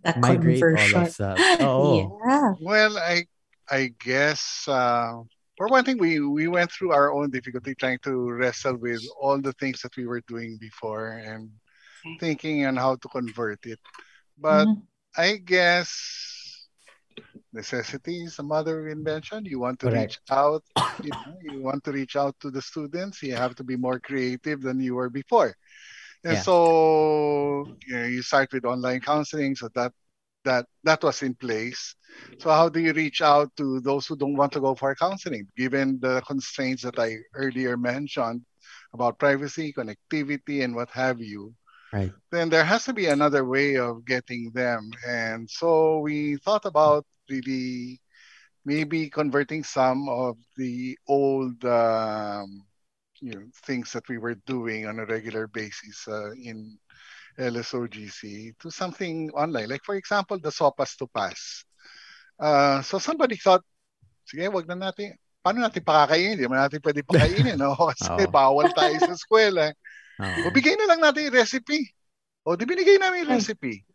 [0.03, 1.01] The migrate all conversion.
[1.01, 2.53] of that oh Yeah.
[2.61, 3.25] Well, I
[3.69, 5.23] I guess uh,
[5.57, 9.39] for one thing, we we went through our own difficulty trying to wrestle with all
[9.39, 11.49] the things that we were doing before and
[12.19, 13.79] thinking on how to convert it.
[14.41, 14.87] But Mhm.
[15.17, 16.67] I guess
[17.53, 19.45] necessity is the mother of invention.
[19.45, 19.89] You want to Correct.
[19.89, 20.63] reach out,
[21.01, 23.21] you know, you want to reach out to the students.
[23.23, 25.55] You have to be more creative than you were before.
[26.23, 26.43] And Yeah.
[26.43, 29.93] so you, know, you start with online counseling, so that
[30.45, 31.95] that that was in place.
[32.39, 35.47] So how do you reach out to those who don't want to go for counseling,
[35.57, 38.41] given the constraints that I earlier mentioned
[38.93, 41.53] about privacy, connectivity, and what have you?
[41.93, 44.89] Right then there has to be another way of getting them.
[45.05, 47.99] And so we thought about really
[48.63, 52.63] maybe converting some of the old um,
[53.19, 56.79] you know things that we were doing on a regular basis uh, in
[57.37, 59.69] LSOGC to something online.
[59.69, 61.65] Like for example, the sopas to pass.
[62.39, 63.61] Uh, so somebody thought,
[64.25, 65.13] sige, wag na natin,
[65.45, 66.39] paano natin pakakainin?
[66.39, 67.75] Hindi naman natin pwede pakainin, no?
[67.91, 68.31] Kasi Oo.
[68.31, 69.75] bawal tayo sa eskwela.
[70.19, 70.49] Oo.
[70.49, 71.79] O bigay na lang natin yung recipe.
[72.43, 73.85] O di binigay namin yung recipe.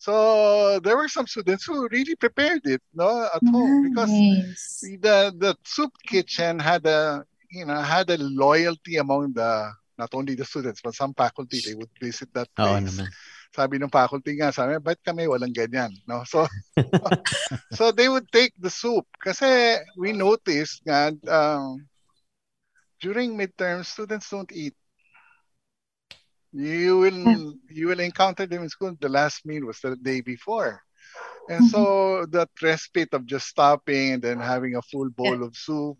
[0.00, 4.80] So there were some students who really prepared it no at home because Nice.
[4.96, 7.20] the the soup kitchen had a
[7.52, 9.68] you know had a loyalty among the
[10.00, 12.80] not only the students but some faculty they would visit that place.
[12.88, 13.12] naman.
[13.50, 15.90] Sabi ng faculty nga, sabi, ba't kami walang ganyan?
[16.06, 16.22] No?
[16.22, 16.46] So,
[17.76, 19.02] so they would take the soup.
[19.18, 21.82] Kasi we noticed nga, um,
[23.02, 24.78] during midterm, students don't eat.
[26.52, 28.96] You will you will encounter them in school.
[29.00, 30.82] The last meal was the day before.
[31.48, 35.98] And so that respite of just stopping and then having a full bowl of soup,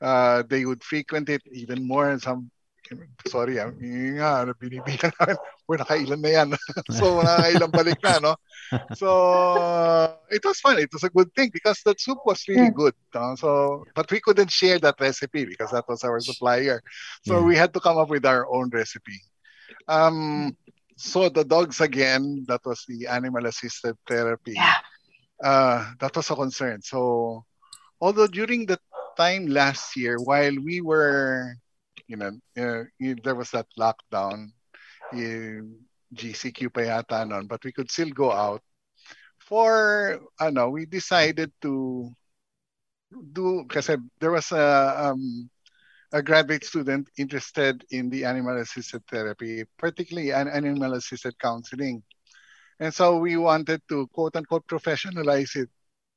[0.00, 2.10] uh, they would frequent it even more.
[2.10, 2.50] And some
[3.26, 5.36] sorry, nga, binibilang namin,
[5.68, 6.48] we're nakailan na yan.
[6.90, 7.18] so,
[7.72, 8.34] balik na, no?
[8.92, 9.08] So,
[10.30, 10.78] it was fun.
[10.78, 12.94] It was a good thing because that soup was really good.
[13.14, 13.34] No?
[13.36, 16.82] So, but we couldn't share that recipe because that was our supplier.
[17.22, 17.46] So, Yeah.
[17.46, 19.20] we had to come up with our own recipe.
[19.88, 20.56] Um,
[20.96, 24.54] so, the dogs again, that was the animal-assisted therapy.
[24.54, 24.80] Yeah.
[25.42, 26.80] Uh, that was a concern.
[26.82, 27.44] So,
[28.00, 28.78] although during the
[29.16, 31.56] time last year, while we were
[32.06, 34.50] you know, uh, there was that lockdown,
[35.12, 35.82] yung
[36.14, 38.62] GCQ pa yata nun, but we could still go out.
[39.38, 42.10] For, ano, we decided to
[43.10, 45.50] do, kasi there was a, um,
[46.12, 52.02] a graduate student interested in the animal-assisted therapy, particularly an animal-assisted counseling.
[52.78, 55.70] And so we wanted to quote-unquote professionalize it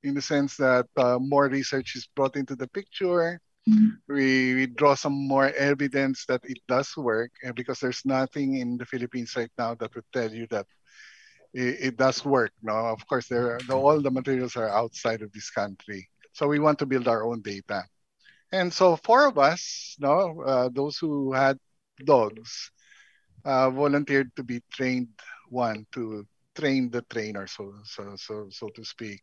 [0.04, 3.42] in the sense that uh, more research is brought into the picture,
[4.08, 8.86] we, we draw some more evidence that it does work because there's nothing in the
[8.86, 10.66] philippines right now that would tell you that
[11.54, 12.74] it, it does work no?
[12.74, 16.10] Of course there are, the, all the materials are outside of this country.
[16.34, 17.84] So we want to build our own data
[18.52, 21.58] and so four of us no uh, those who had
[22.06, 22.72] dogs
[23.46, 25.10] uh, volunteered to be trained
[25.50, 26.26] one to
[26.56, 29.22] train the trainer so so so so to speak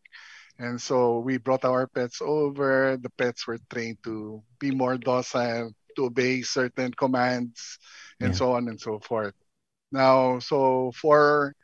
[0.59, 2.97] and so we brought our pets over.
[3.01, 7.79] The pets were trained to be more docile, to obey certain commands,
[8.20, 8.37] and Yeah.
[8.37, 9.35] so on and so forth.
[9.93, 11.55] Now, so for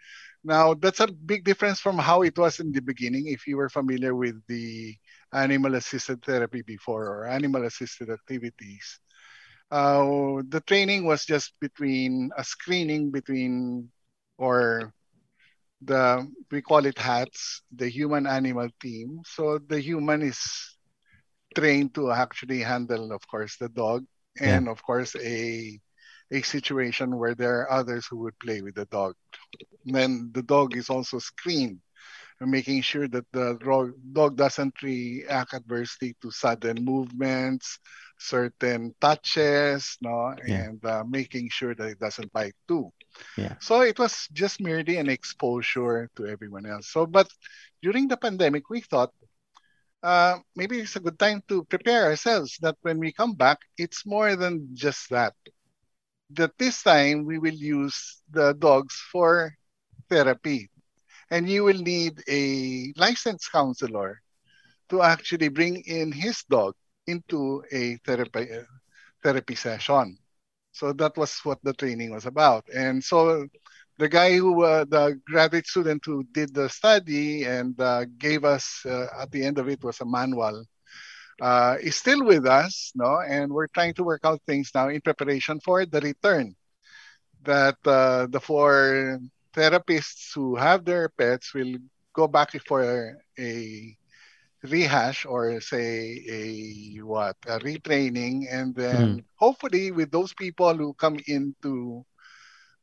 [0.45, 3.27] now, that's a big difference from how it was in the beginning.
[3.27, 4.97] If you were familiar with the
[5.33, 8.99] animal assisted therapy before or animal assisted activities,
[9.71, 10.05] uh,
[10.49, 13.91] the training was just between a screening between
[14.39, 14.93] or
[15.83, 19.21] the we call it hats the human animal team.
[19.25, 20.39] So the human is
[21.55, 24.05] trained to actually handle of course the dog
[24.41, 25.79] and of course a
[26.31, 29.15] a situation where there are others who would play with the dog.
[29.85, 31.81] Then the dog is also screened.
[31.81, 31.92] and
[32.47, 37.79] making sure that the dog, dog doesn't react adversely to sudden movements
[38.19, 40.65] certain touches no Yeah.
[40.65, 42.91] and uh, making sure that it doesn't bite too
[43.37, 43.57] Yeah.
[43.61, 46.89] so it was just merely an exposure to everyone else.
[46.91, 47.29] So, but
[47.83, 49.11] during the pandemic, we thought
[50.03, 54.07] uh, maybe it's a good time to prepare ourselves that when we come back, it's
[54.07, 55.35] more than just that.
[56.31, 59.55] That this time we will use the dogs for
[60.09, 60.71] therapy.
[61.33, 64.21] And you will need a licensed counselor
[64.91, 66.75] to actually bring in his dog
[67.07, 68.49] into a therapy,
[69.25, 70.19] therapy session.
[70.73, 72.69] So that was what the training was about.
[72.69, 73.47] And so
[73.97, 78.85] the guy who, uh, the graduate student who did the study and uh, gave us
[78.85, 80.65] uh, at the end of it was a manual,
[81.41, 83.21] uh, is still with us, no?
[83.27, 86.55] And we're trying to work out things now in preparation for the return.
[87.45, 89.19] That uh, the four
[89.55, 91.75] therapists who have their pets will
[92.15, 93.97] go back for a
[94.63, 101.19] rehash or say a what a retraining and then hopefully with those people who come
[101.27, 102.05] into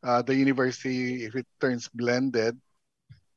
[0.03, 2.57] uh, the university if it turns blended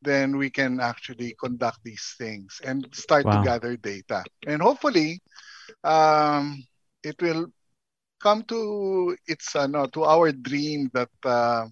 [0.02, 3.30] then we can actually conduct these things and start Wow.
[3.30, 5.20] to gather data and hopefully
[5.84, 6.62] um,
[7.02, 7.46] it will
[8.20, 11.66] come to its uh, no, to our dream that uh,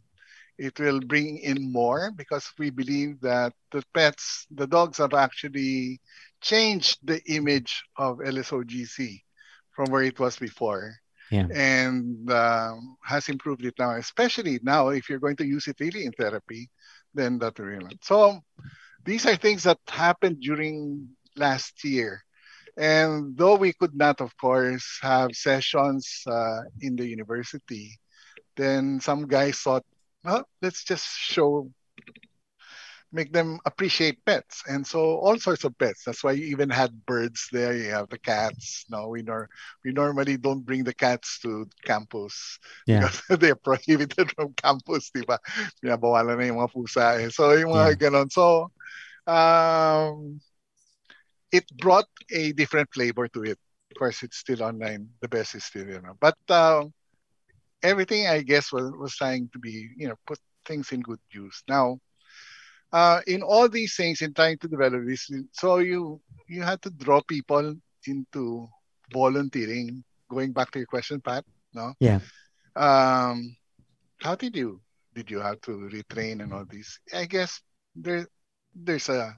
[0.60, 6.00] it will bring in more because we believe that the pets the dogs have actually
[6.42, 9.24] changed the image of LSOGC
[9.74, 10.94] from where it was before
[11.30, 11.48] Yeah.
[11.50, 16.04] and um, has improved it now, especially now if you're going to use it really
[16.04, 16.70] in therapy,
[17.14, 17.88] then that will.
[18.02, 18.40] So
[19.04, 22.22] these are things that happened during last year.
[22.76, 27.98] And though we could not, of course, have sessions uh, in the university,
[28.56, 29.84] then some guys thought,
[30.24, 31.70] well, let's just show
[33.12, 34.62] make them appreciate pets.
[34.68, 36.04] And so all sorts of pets.
[36.04, 37.76] That's why you even had birds there.
[37.76, 38.84] You have the cats.
[38.88, 39.48] No, we nor
[39.84, 43.08] we normally don't bring the cats to campus Yeah.
[43.10, 45.38] because they're prohibited from campus, di ba?
[45.82, 47.28] Pinabawalan na yung mga pusa eh.
[47.30, 48.30] So yung mga ganon.
[48.30, 48.70] So
[49.26, 50.40] um,
[51.52, 53.58] it brought a different flavor to it.
[53.90, 55.10] Of course, it's still online.
[55.20, 56.14] The best is still, you know.
[56.20, 56.86] But uh,
[57.82, 61.62] everything, I guess, was, was trying to be, you know, put things in good use.
[61.68, 61.98] Now,
[62.92, 66.90] uh, in all these things, in trying to develop this, so you you had to
[66.90, 67.74] draw people
[68.06, 68.68] into
[69.12, 70.02] volunteering.
[70.28, 71.94] Going back to your question, Pat, no?
[71.98, 72.20] Yeah.
[72.76, 73.56] Um,
[74.22, 74.80] how did you
[75.14, 77.00] did you have to retrain and all these?
[77.12, 77.60] I guess
[77.94, 78.26] there
[78.74, 79.36] there's a,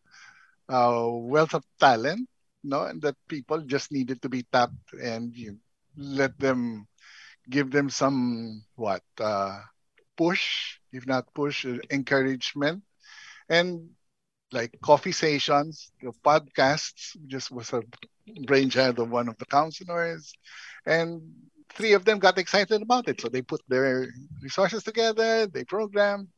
[0.68, 2.28] a wealth of talent,
[2.62, 5.56] no, and that people just needed to be tapped and you
[5.96, 6.86] let them
[7.48, 9.60] give them some what uh,
[10.16, 12.82] push, if not push, uh, encouragement,
[13.48, 13.90] and
[14.52, 17.16] like coffee sessions, the podcasts.
[17.26, 17.82] Just was a
[18.46, 20.32] brainchild of one of the counselors,
[20.86, 21.22] and
[21.74, 23.20] three of them got excited about it.
[23.20, 24.08] So they put their
[24.42, 26.28] resources together, they programmed,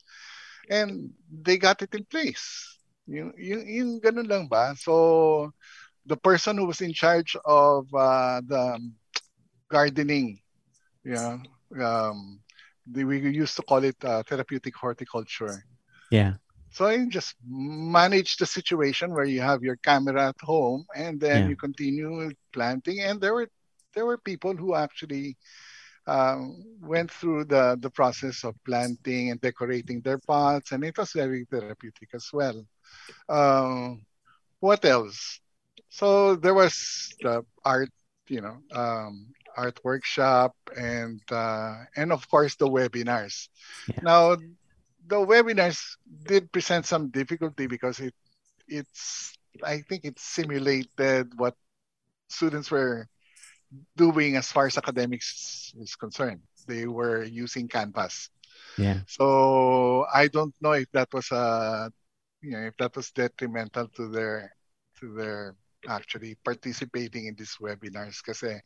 [0.70, 2.78] and they got it in place.
[3.06, 4.74] Yung, yung, yung ganun lang ba?
[4.78, 5.52] So,
[6.06, 8.80] the person who was in charge of uh, the
[9.68, 10.40] gardening,
[11.04, 11.38] yeah,
[11.80, 12.40] um,
[12.92, 15.64] we used to call it uh, therapeutic horticulture.
[16.10, 16.34] Yeah.
[16.70, 21.44] So you just manage the situation where you have your camera at home and then
[21.44, 21.48] Yeah.
[21.48, 23.00] you continue planting.
[23.00, 23.48] And there were
[23.94, 25.36] there were people who actually
[26.06, 31.12] um, went through the the process of planting and decorating their pots, and it was
[31.12, 32.58] very therapeutic as well.
[33.28, 34.04] Um,
[34.60, 35.40] what else?
[35.88, 36.74] So there was
[37.22, 37.90] the art,
[38.28, 43.48] you know, um, art workshop, and uh, and of course the webinars.
[43.88, 44.00] Yeah.
[44.02, 44.36] Now,
[45.06, 45.96] the webinars
[46.26, 48.14] did present some difficulty because it
[48.68, 51.54] it's I think it simulated what
[52.28, 53.06] students were
[53.96, 56.40] doing as far as academics is concerned.
[56.66, 58.30] They were using Canvas.
[58.78, 59.00] Yeah.
[59.06, 61.90] So I don't know if that was a
[62.42, 64.54] you know if that was detrimental to their
[65.00, 65.54] to their
[65.88, 68.56] actually participating in these webinars kasi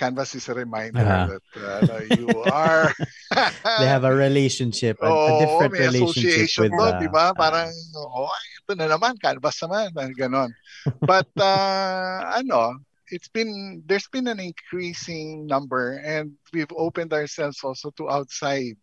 [0.00, 1.36] Canvas is a reminder Uh-huh.
[1.36, 1.44] that
[1.92, 2.88] uh, you are
[3.80, 7.30] They have a relationship, a, a different may relationship association with doon, uh, di ba?
[7.30, 7.70] uh, Parang,
[8.00, 8.32] oh,
[8.64, 10.50] ito na naman, canvas naman, parang ganon.
[11.04, 12.80] But, uh, ano,
[13.12, 18.74] it's been, there's been an increasing number and we've opened ourselves also to outside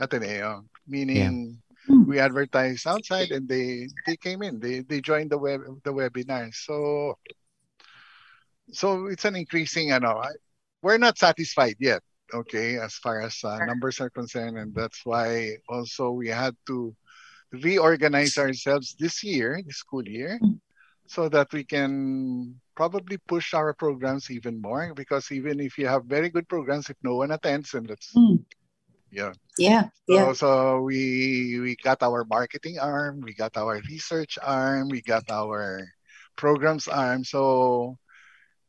[0.00, 1.98] Ateneo, meaning Yeah.
[2.06, 6.50] we advertised outside and they they came in, they they joined the web the webinar.
[6.54, 7.18] So,
[8.72, 10.40] so it's an increasing, ano, I-
[10.82, 12.02] we're not satisfied yet
[12.34, 16.96] okay as far as uh, numbers are concerned and that's why also we had to
[17.52, 20.40] reorganize ourselves this year this school year
[21.06, 26.08] so that we can probably push our programs even more because even if you have
[26.08, 28.40] very good programs if no one attends and that's Mm.
[29.12, 29.92] yeah Yeah.
[30.08, 30.32] so, Yeah.
[30.32, 30.48] so
[30.80, 35.84] we we got our marketing arm we got our research arm we got our
[36.34, 38.00] programs arm so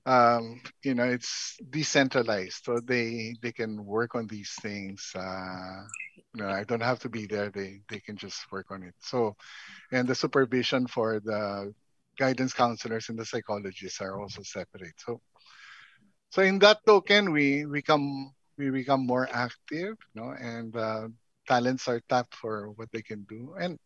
[0.06, 5.82] um, you know it's decentralized so they they can work on these things uh,
[6.34, 8.94] you know i don't have to be there they they can just work on it.
[9.00, 9.36] So
[9.92, 11.74] and the supervision for the
[12.18, 14.94] guidance counselors and the psychologists are also separate.
[14.98, 15.22] So
[16.30, 21.08] so in that token we become we become more active you know and uh,
[21.48, 23.54] talents are tapped for what they can do.
[23.60, 23.78] And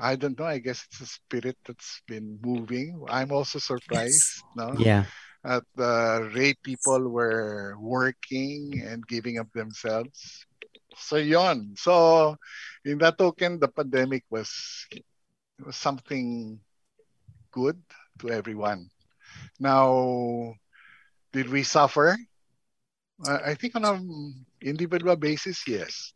[0.00, 0.46] I don't know.
[0.46, 3.02] I guess it's a spirit that's been moving.
[3.08, 5.04] I'm also surprised, no, yeah.
[5.44, 10.46] at the rate people were working and giving up themselves.
[10.96, 11.74] So yon.
[11.76, 12.36] So
[12.84, 14.50] in that token, the pandemic was
[15.64, 16.58] was something
[17.50, 17.78] good
[18.20, 18.90] to everyone.
[19.58, 20.54] Now,
[21.32, 22.16] did we suffer?
[23.26, 26.14] I I think on an individual basis, yes.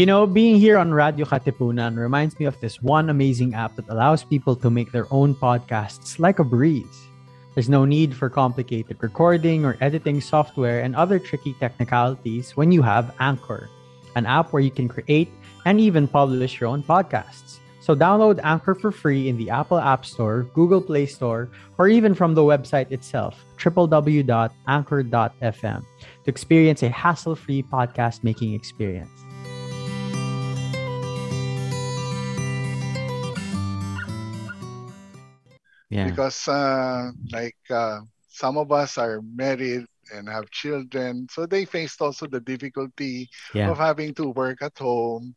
[0.00, 3.86] You know, being here on Radyo Katipunan reminds me of this one amazing app that
[3.90, 7.04] allows people to make their own podcasts like a breeze.
[7.52, 12.80] There's no need for complicated recording or editing software and other tricky technicalities when you
[12.80, 13.68] have Anchor,
[14.16, 15.28] an app where you can create
[15.66, 17.58] and even publish your own podcasts.
[17.80, 22.14] So download Anchor for free in the Apple App Store, Google Play Store, or even
[22.14, 25.84] from the website itself, www.anchor.fm,
[26.24, 29.10] to experience a hassle-free podcast making experience.
[35.90, 36.02] Yeah.
[36.02, 39.84] because uh, like uh, some of us are married
[40.14, 43.70] and have children so they faced also the difficulty Yeah.
[43.70, 45.34] of having to work at home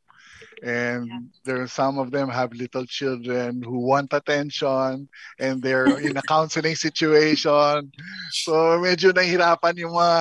[0.61, 6.17] and there are some of them have little children who want attention and they're in
[6.17, 7.91] a counseling situation.
[8.37, 10.19] So medyo nahirapan yung mga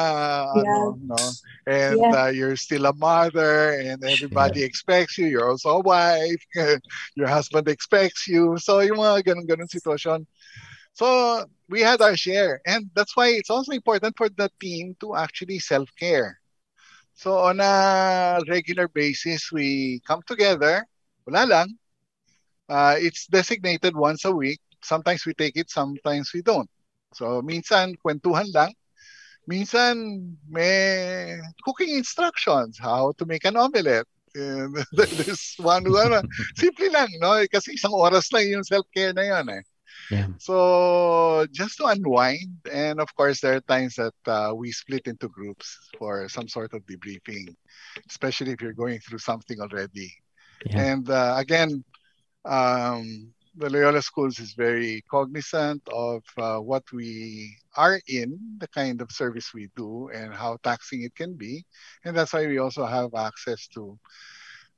[0.67, 1.33] ano no?
[1.67, 2.15] And Yeah.
[2.15, 5.27] uh, you're still a mother and everybody expects you.
[5.27, 6.43] You're also a wife.
[7.17, 8.59] Your husband expects you.
[8.59, 10.27] So yung mga ganun ganun situation
[10.95, 12.61] so we had our share.
[12.67, 16.42] And that's why it's also important for the team to actually self-care
[17.15, 20.87] so on a regular basis we come together.
[21.27, 21.69] Wala lang.
[22.69, 24.61] Uh, it's designated once a week.
[24.83, 26.71] Sometimes we take it sometimes we don't.
[27.15, 28.73] So minsan kwentuhan lang.
[29.49, 34.07] Minsan may cooking instructions how to make an omelette.
[34.35, 36.23] And there's one ano,
[36.57, 37.43] simple lang no?
[37.51, 39.63] Kasi isang oras lang yung self-care na yun eh
[40.11, 40.29] Yeah.
[40.39, 45.29] So just to unwind, and of course, there are times that uh, we split into
[45.29, 47.55] groups for some sort of debriefing,
[48.09, 50.13] especially if you're going through something already.
[50.67, 50.81] Yeah.
[50.81, 51.85] And uh, again,
[52.45, 59.01] um, the Loyola Schools is very cognizant of uh, what we are in, the kind
[59.01, 61.65] of service we do, and how taxing it can be.
[62.05, 63.99] And that's why we also have access to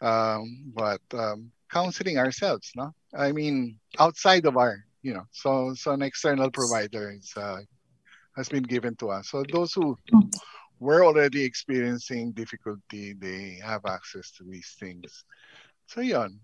[0.00, 2.72] um, what um, counseling ourselves.
[2.76, 7.61] No, I mean outside of our, you know, so so an external provider is, uh,
[8.34, 9.28] has been given to us.
[9.28, 10.00] So those who
[10.80, 15.22] were already experiencing difficulty, they have access to these things.
[15.86, 16.40] So yon.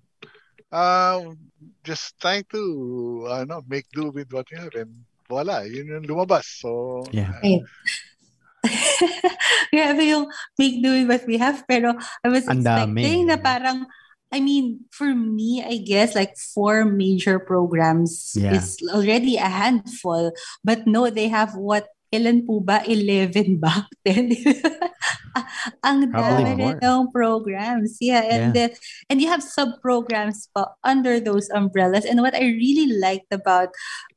[0.70, 1.50] Um,
[1.82, 6.46] just try to ano, make do with what you have and voila, yun yung lumabas.
[6.62, 7.32] So, Yeah.
[7.32, 7.66] uh, Right.
[9.72, 10.28] Grabe yung
[10.60, 11.64] make do with what we have.
[11.66, 13.34] Pero I was Ang expecting dami.
[13.34, 13.88] na parang,
[14.32, 18.54] I mean, for me, I guess like four major programs Yeah.
[18.54, 20.32] is already a handful.
[20.62, 22.82] But no, they have what, ilan po ba?
[22.86, 24.30] 11 back then.
[25.86, 27.98] Ang dami ng programs.
[28.02, 28.52] Yeah, and Yeah.
[28.54, 28.70] then
[29.08, 32.02] and you have sub-programs pa under those umbrellas.
[32.06, 33.70] And what I really liked about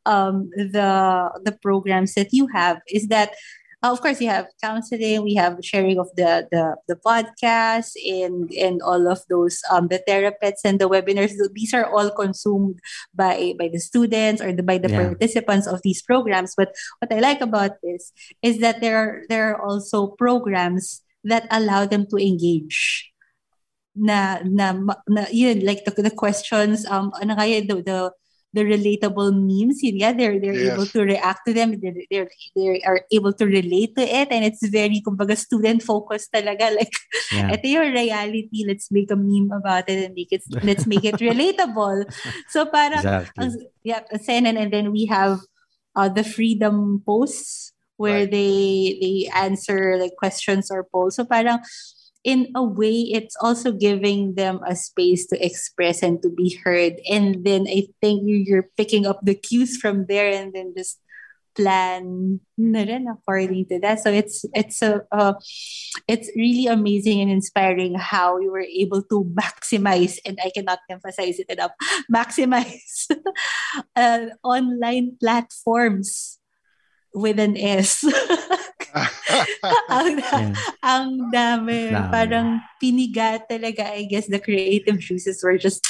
[0.06, 3.38] um, the the programs that you have is that
[3.84, 8.50] uh, of course you have counseling we have sharing of the the, the podcast and
[8.56, 11.36] and all of those um the therapists and the webinars.
[11.54, 12.80] These are all consumed
[13.14, 15.14] by by the students or the, by the Yeah.
[15.14, 16.54] participants of these programs.
[16.56, 18.12] But what i like about this
[18.42, 23.10] is that there are there are also programs that allow them to engage.
[23.96, 24.74] Na na,
[25.08, 28.00] na yun like the, the questions um ano yun, the, the
[28.54, 30.74] the relatable memes yun yeah they're they're Yes.
[30.78, 34.46] able to react to them they're, they're they are able to relate to it and
[34.46, 36.94] it's very kumbaga student focused talaga like
[37.34, 37.50] Yeah.
[37.58, 41.18] ito yung reality let's make a meme about it and make it let's make it
[41.18, 42.06] relatable
[42.54, 43.42] so parang Exactly.
[43.42, 43.52] ang,
[43.84, 45.42] yeah, CNN, and then we have
[45.98, 48.32] uh, the freedom posts where Right.
[48.32, 51.16] they they answer like questions or polls.
[51.18, 51.62] So parang
[52.24, 56.94] in a way, it's also giving them a space to express and to be heard.
[57.10, 61.00] And then I think you- you're picking up the cues from there and then just
[61.56, 64.00] plan na rin according to that.
[64.02, 65.36] So it's it's a uh,
[66.08, 71.40] it's really amazing and inspiring how you were able to maximize and I cannot emphasize
[71.40, 71.72] it enough
[72.14, 73.08] maximize
[73.96, 76.40] uh, online platforms
[77.14, 78.04] with an S.
[79.90, 80.54] ang, Yeah.
[80.86, 81.90] ang dami.
[81.90, 82.10] Dami.
[82.14, 85.82] Parang piniga talaga, I guess, the creative juices were just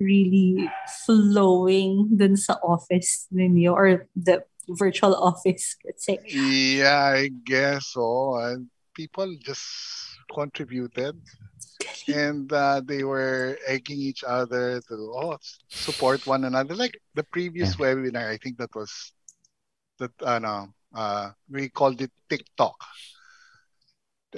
[0.00, 0.68] really
[1.04, 4.44] flowing dun sa office ninyo or the
[4.76, 6.20] virtual office, let's say.
[6.28, 8.36] yeah, I guess so.
[8.36, 9.64] And people just
[10.32, 11.16] contributed
[12.08, 15.36] and uh, they were egging each other to oh
[15.68, 19.12] support one another like the previous webinar i think that was
[19.98, 22.76] that uh, no, uh, we called it tiktok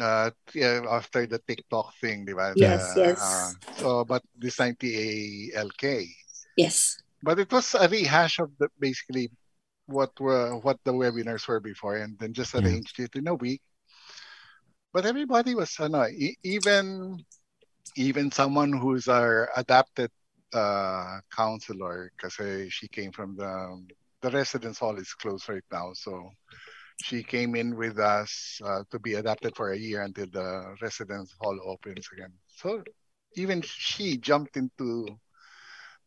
[0.00, 2.52] uh, yeah, after the tiktok thing di ba?
[2.56, 3.20] Yes, The, yes.
[3.20, 6.08] uh, so but this time TALK
[6.56, 6.96] Yes.
[7.22, 9.30] but it was a rehash of the basically
[9.86, 12.60] what were what the webinars were before and then just Yeah.
[12.60, 13.60] arranged it in a week
[14.92, 17.18] but everybody was ano, e- even
[17.96, 20.10] even someone who's our adapted
[20.52, 22.36] uh, counselor because
[22.72, 23.52] she came from the
[24.22, 26.30] the residence hall is closed right now so
[27.02, 31.34] she came in with us uh, to be adapted for a year until the residence
[31.40, 32.82] hall opens again so
[33.36, 35.06] even she jumped into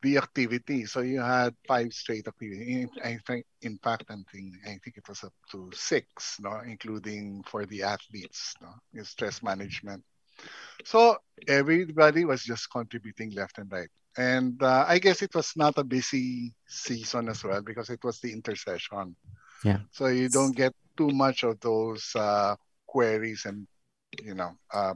[0.02, 0.86] the activity.
[0.86, 2.68] So you had five straight activities.
[2.68, 6.62] In, I think, in fact, I think I think it was up to six, no,
[6.66, 10.04] including for the athletes, no, in stress management.
[10.84, 11.18] So
[11.48, 13.90] everybody was just contributing left and right.
[14.18, 18.20] And uh, I guess it was not a busy season as well because it was
[18.20, 19.16] the intercession.
[19.64, 19.80] Yeah.
[19.92, 22.56] So you don't get too much of those uh,
[22.88, 23.68] queries and
[24.24, 24.94] you know uh,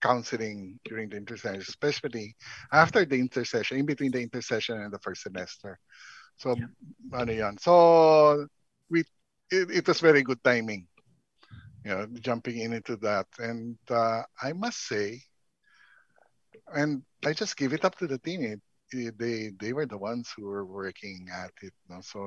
[0.00, 2.34] counseling during the intercession, especially
[2.72, 5.78] after the intercession, in between the intercession and the first semester.
[6.36, 6.56] So,
[7.12, 7.58] ano yan.
[7.58, 8.46] So,
[8.88, 9.02] we
[9.50, 10.86] it, it was very good timing,
[11.88, 13.26] you know, jumping in into that.
[13.40, 15.22] And uh, I must say,
[16.74, 18.42] and I just give it up to the team.
[18.42, 18.60] It,
[18.92, 21.74] it- they they were the ones who were working at it.
[21.90, 22.00] No?
[22.02, 22.20] So,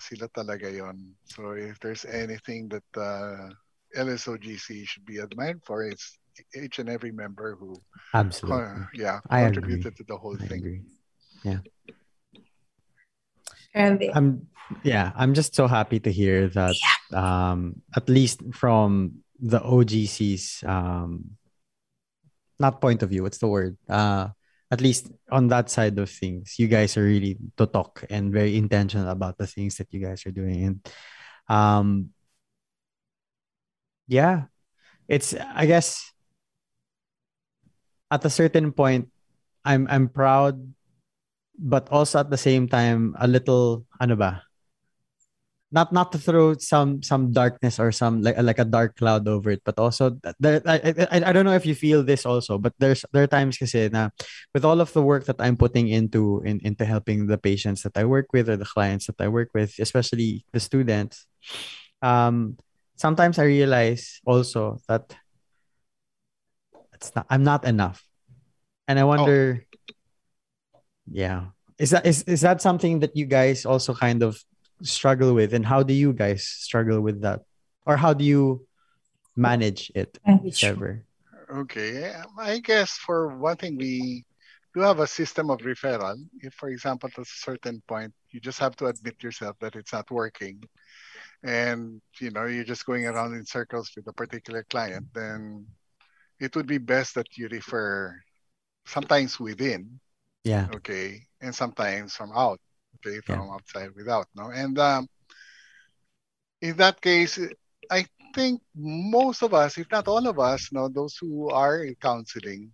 [0.00, 1.14] sila talaga yon.
[1.24, 3.54] So, if there's anything that uh,
[3.96, 6.18] LSOGC should be admired for, it's
[6.56, 7.82] each and every member who
[8.14, 8.66] Absolutely.
[8.66, 10.64] uh, yeah I contributed to the whole I thing.
[10.64, 10.82] agree.
[13.74, 14.10] Grabe.
[14.14, 14.46] I'm
[14.82, 16.76] yeah, I'm just so happy to hear that
[17.12, 21.36] um at least from the OGC's um
[22.58, 23.76] not point of view, what's the word?
[23.88, 24.28] Uh
[24.70, 28.56] at least on that side of things, you guys are really to talk and very
[28.56, 30.62] intentional about the things that you guys are doing.
[30.64, 30.76] And
[31.48, 32.10] um
[34.06, 34.50] yeah,
[35.08, 36.12] it's I guess
[38.10, 39.08] at a certain point
[39.64, 40.58] I'm I'm proud
[41.60, 44.40] but also at the same time a little ano ba
[45.70, 49.54] not not to throw some some darkness or some like like a dark cloud over
[49.54, 52.74] it but also there I, I I don't know if you feel this also but
[52.82, 54.10] there's there are times kasi na
[54.50, 57.94] with all of the work that I'm putting into in, into helping the patients that
[57.94, 61.30] I work with or the clients that I work with especially the students
[62.02, 62.58] um
[62.98, 65.14] sometimes I realize also that
[66.98, 68.02] it's not I'm not enough
[68.90, 69.69] and I wonder oh.
[71.10, 71.46] Yeah.
[71.78, 74.42] Is that is, is that something that you guys also kind of
[74.82, 75.54] struggle with?
[75.54, 77.40] And how do you guys struggle with that?
[77.86, 78.66] Or how do you
[79.36, 80.18] manage it
[80.62, 81.04] ever
[81.50, 82.12] okay.
[82.38, 84.24] I guess for one thing we
[84.74, 86.16] do have a system of referral.
[86.40, 89.92] If for example at a certain point you just have to admit yourself that it's
[89.92, 90.62] not working
[91.42, 95.66] and you know you're just going around in circles with a particular client then
[96.38, 98.14] it would be best that you refer
[98.84, 99.98] sometimes within
[100.44, 102.60] yeah okay and sometimes from out
[103.00, 103.54] okay, from yeah.
[103.54, 104.26] outside without.
[104.34, 105.08] No, and um,
[106.60, 107.38] in that case,
[107.90, 111.94] I think most of us, if not all of us, know those who are in
[111.96, 112.72] counseling,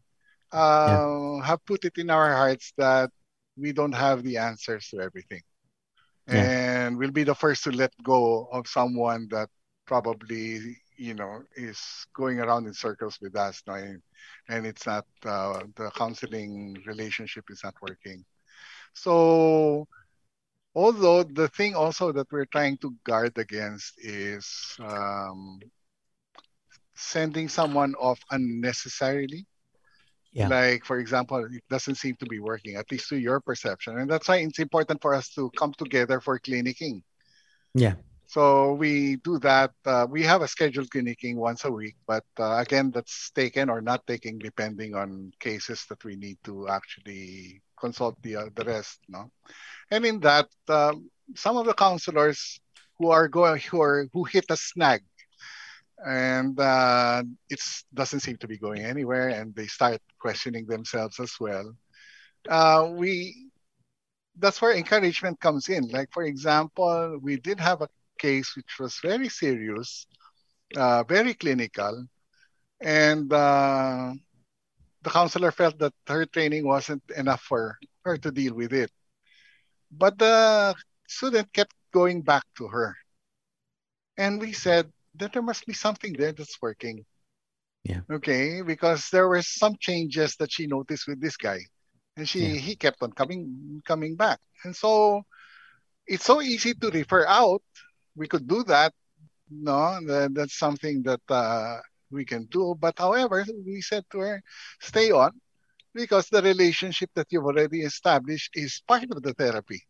[0.52, 1.46] uh, yeah.
[1.46, 3.10] have put it in our hearts that
[3.56, 5.42] we don't have the answers to everything,
[6.28, 6.42] yeah.
[6.42, 9.48] and we'll be the first to let go of someone that
[9.86, 14.02] probably you know is going around in circles with us, no, and,
[14.48, 18.24] and it's not uh, the counseling relationship is not working.
[18.94, 19.86] So
[20.74, 25.60] although the thing also that we're trying to guard against is um,
[26.94, 29.46] sending someone off unnecessarily
[30.36, 30.48] yeah.
[30.48, 34.10] like for example it doesn't seem to be working at least to your perception and
[34.10, 37.02] that's why it's important for us to come together for clinicking
[37.74, 37.94] yeah
[38.26, 42.56] so we do that uh, we have a scheduled clinicking once a week but uh,
[42.58, 48.20] again that's taken or not taken depending on cases that we need to actually consult
[48.22, 49.30] the uh, the rest no
[49.90, 52.60] and in that, um, some of the counselors
[52.98, 55.02] who are going who are who hit a snag,
[56.06, 57.60] and uh, it
[57.94, 61.72] doesn't seem to be going anywhere, and they start questioning themselves as well.
[62.48, 63.50] Uh, we
[64.38, 65.88] that's where encouragement comes in.
[65.88, 67.88] Like for example, we did have a
[68.18, 70.06] case which was very serious,
[70.76, 72.06] uh, very clinical,
[72.80, 74.12] and uh,
[75.02, 78.90] the counselor felt that her training wasn't enough for her to deal with it.
[79.90, 80.74] But the
[81.08, 82.96] student kept going back to her.
[84.18, 87.04] And we said that there must be something there that's working.
[87.84, 88.00] Yeah.
[88.10, 91.60] Okay, because there were some changes that she noticed with this guy.
[92.16, 92.58] And she yeah.
[92.58, 94.40] he kept on coming coming back.
[94.64, 95.22] And so
[96.06, 97.62] it's so easy to refer out.
[98.16, 98.92] We could do that.
[99.50, 101.78] No, that, that's something that uh,
[102.10, 102.74] we can do.
[102.78, 104.42] But however, we said to her,
[104.80, 105.32] stay on
[105.94, 109.82] because the relationship that you've already established is part of the therapy.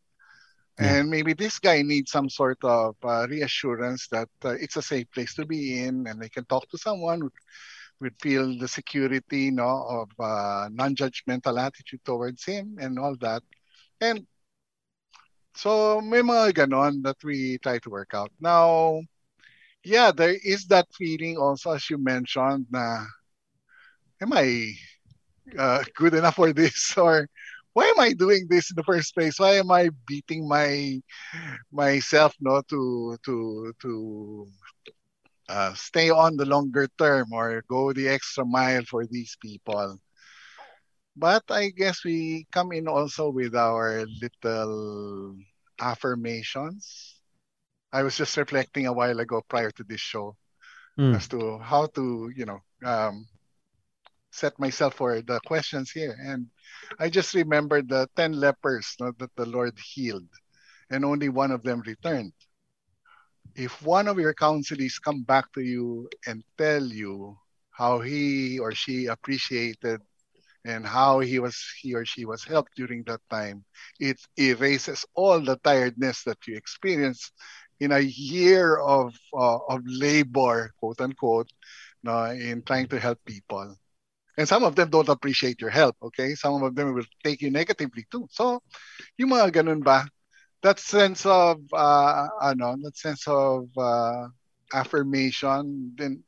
[0.79, 0.97] Yeah.
[0.97, 5.11] And maybe this guy needs some sort of uh, reassurance that uh, it's a safe
[5.11, 7.31] place to be in and they can talk to someone who
[8.01, 13.43] would feel the security you know, of uh, non-judgmental attitude towards him and all that.
[14.01, 14.27] And
[15.57, 18.31] so may mga ganon that we try to work out.
[18.41, 19.01] Now,
[19.85, 23.05] yeah, there is that feeling also as you mentioned na
[24.21, 24.73] am I
[25.59, 27.29] uh, good enough for this or
[27.73, 29.39] why am I doing this in the first place?
[29.39, 31.01] Why am I beating my
[31.73, 34.47] myself no to to to
[35.49, 40.01] uh, stay on the longer term or go the extra mile for these people?
[41.17, 45.37] But I guess we come in also with our little
[45.81, 47.17] affirmations.
[47.93, 50.37] I was just reflecting a while ago prior to this show
[50.99, 51.17] mm.
[51.17, 53.27] as to how to, you know, um,
[54.31, 56.15] set myself for the questions here.
[56.21, 56.49] And
[56.99, 60.29] I just remembered the 10 lepers no, that the Lord healed,
[60.91, 62.33] and only one of them returned.
[63.55, 67.39] If one of your counselees come back to you and tell you
[67.71, 70.03] how he or she appreciated
[70.67, 73.65] and how he was he or she was helped during that time,
[74.01, 77.31] it erases all the tiredness that you experience
[77.79, 81.51] in a year of uh, of labor, quote unquote,
[82.03, 83.77] no, in trying to help people.
[84.37, 86.35] And some of them don't appreciate your help, okay?
[86.35, 88.29] Some of them will take you negatively too.
[88.31, 88.61] So,
[89.17, 90.05] yung mga ganun ba,
[90.63, 94.29] that sense of, uh, ano, that sense of uh,
[94.75, 96.23] affirmation, then,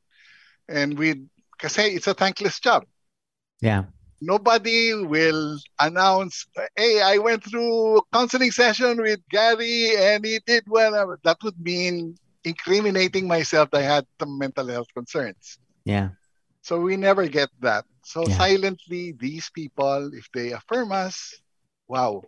[0.68, 1.28] and we,
[1.60, 2.88] kasi it's a thankless job.
[3.60, 3.92] Yeah.
[4.20, 6.46] Nobody will announce,
[6.76, 11.16] hey, I went through counseling session with Gary and he did well.
[11.24, 15.58] That would mean incriminating myself that I had some mental health concerns.
[15.84, 16.10] Yeah.
[16.62, 17.84] So we never get that.
[18.04, 18.36] So Yeah.
[18.36, 21.40] silently, these people, if they affirm us,
[21.88, 22.22] wow,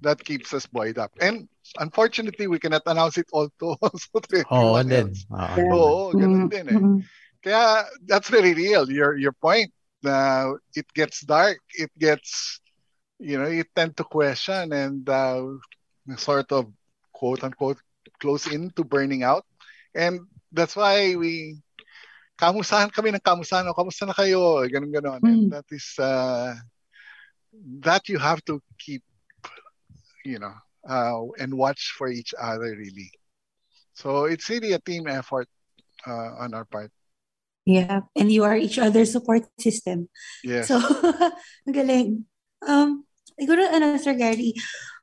[0.00, 1.12] that keeps us buoyed up.
[1.20, 1.48] And
[1.78, 5.06] unfortunately, we cannot announce it all to also to Oo everyone din.
[5.08, 5.26] else.
[5.30, 5.56] Oo.
[5.56, 5.72] Yeah.
[5.74, 6.78] Oo, ganun Mm, din eh.
[6.78, 7.00] mm.
[7.44, 8.90] Kaya that's very real.
[8.90, 9.72] Your your point.
[10.04, 11.58] Uh, it gets dark.
[11.74, 12.60] It gets,
[13.18, 15.46] you know, you tend to question and uh,
[16.16, 16.72] sort of
[17.12, 17.78] quote unquote
[18.20, 19.44] close in to burning out.
[19.94, 20.20] And
[20.52, 21.58] that's why we
[22.40, 23.68] kamustahan kami ng kamustahan.
[23.68, 24.64] O, kamusta na kayo?
[24.68, 25.20] Ganun ganon.
[25.24, 25.50] And Mm.
[25.50, 26.54] that is uh,
[27.80, 29.02] that you have to keep,
[30.24, 30.54] you know,
[30.88, 33.10] uh, and watch for each other really.
[33.94, 35.48] So it's really a team effort
[36.06, 36.90] uh, on our part.
[37.70, 40.10] Yeah, and you are each other's support system.
[40.42, 40.66] Yes.
[40.66, 40.82] So,
[41.66, 42.26] ang galing.
[42.66, 43.06] Um,
[43.38, 44.58] siguro, ano, Sir Gary,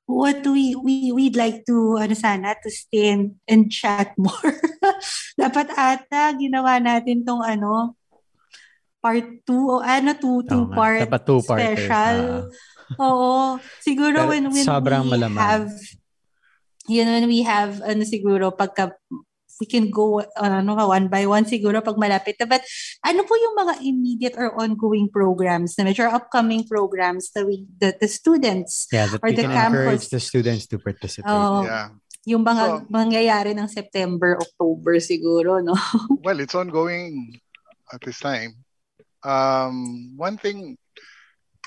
[0.08, 4.52] what do we, we, we'd like to, ano sana, to stay and, and chat more.
[5.40, 7.96] Dapat ata, ginawa natin tong, ano,
[9.00, 10.76] part 2, o ano, two, two nga.
[10.76, 11.76] part Dapat two-parter.
[11.76, 12.18] special.
[13.00, 13.60] Oo.
[13.84, 15.40] Siguro when, when sobrang we malaman.
[15.40, 15.68] have,
[16.88, 18.96] you know, when we have, ano siguro, pagka,
[19.60, 22.46] we can go ano, one by one siguro pag malapit na.
[22.46, 22.62] But
[23.04, 28.00] ano po yung mga immediate or ongoing programs na medyo upcoming programs that we, that
[28.00, 29.78] the students, Yeah, that Or we the can campus.
[29.78, 31.30] encourage the students to participate.
[31.30, 31.90] oh, yeah.
[32.28, 35.74] yung mga So- mangyayari ng September, October siguro, no?
[36.26, 37.40] Well, it's ongoing
[37.92, 38.68] at this time.
[39.24, 40.78] Um, one thing,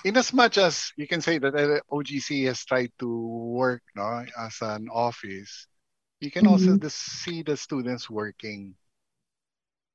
[0.04, 4.24] in as much as you can say that uh, OGC has tried to work no,
[4.38, 5.66] as an office,
[6.20, 6.88] you can also Mhm.
[6.88, 8.76] see the students working.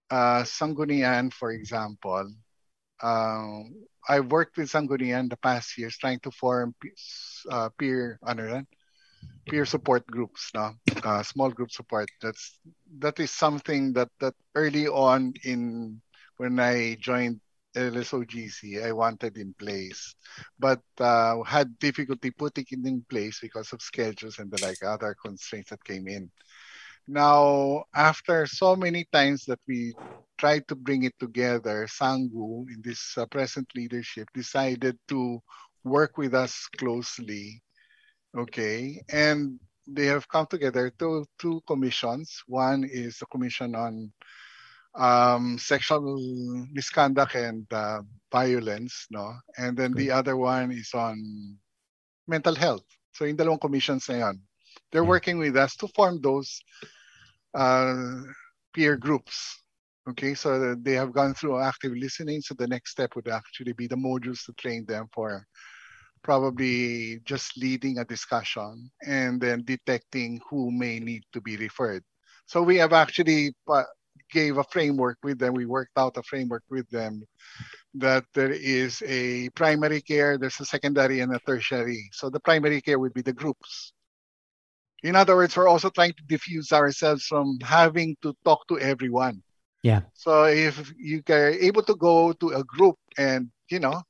[0.09, 2.32] Uh, Sanggunian, for example,
[3.01, 6.76] um, I worked with Sanggunian the past years trying to form
[7.49, 8.63] uh, peer, ano
[9.49, 10.73] peer support groups, no?
[11.03, 12.09] uh, small group support.
[12.21, 12.59] That's
[12.99, 16.01] that is something that that early on in
[16.38, 17.41] when I joined
[17.76, 20.15] LSOGC, I wanted in place,
[20.57, 25.15] but uh, had difficulty putting it in place because of schedules and the like other
[25.21, 26.32] constraints that came in.
[27.07, 29.93] Now, after so many times that we
[30.38, 35.39] tried to bring it together, Sangu in this uh, present leadership decided to
[35.84, 37.61] work with us closely.
[38.36, 42.41] Okay, and they have come together to two commissions.
[42.47, 44.11] One is the commission on
[44.98, 46.20] um, sexual
[46.72, 51.18] misconduct and uh, violence, no, and then the other one is on
[52.28, 52.86] mental health.
[53.14, 54.41] So in dalawang commissions na yan,
[54.91, 55.08] they're Yeah.
[55.08, 56.62] working with us to form those
[57.54, 58.22] uh,
[58.74, 59.62] peer groups.
[60.10, 62.41] Okay, so they have gone through active listening.
[62.41, 65.46] So the next step would actually be the modules to train them for
[66.24, 72.04] probably just leading a discussion and then detecting who may need to be referred.
[72.46, 73.54] So we have actually
[74.32, 75.53] gave a framework with them.
[75.53, 77.23] We worked out a framework with them
[77.95, 82.09] that there is a primary care, there's a secondary and a tertiary.
[82.11, 83.93] So the primary care would be the groups.
[85.03, 89.43] In other words, we're also trying to diffuse ourselves from having to talk to everyone.
[89.84, 90.01] Yeah.
[90.13, 94.01] So if you are able to go to a group and, you know,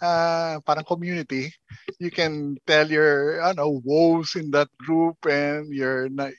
[0.00, 1.52] uh, parang community,
[1.98, 6.30] you can tell your, I don't know, woes in that group and you're not,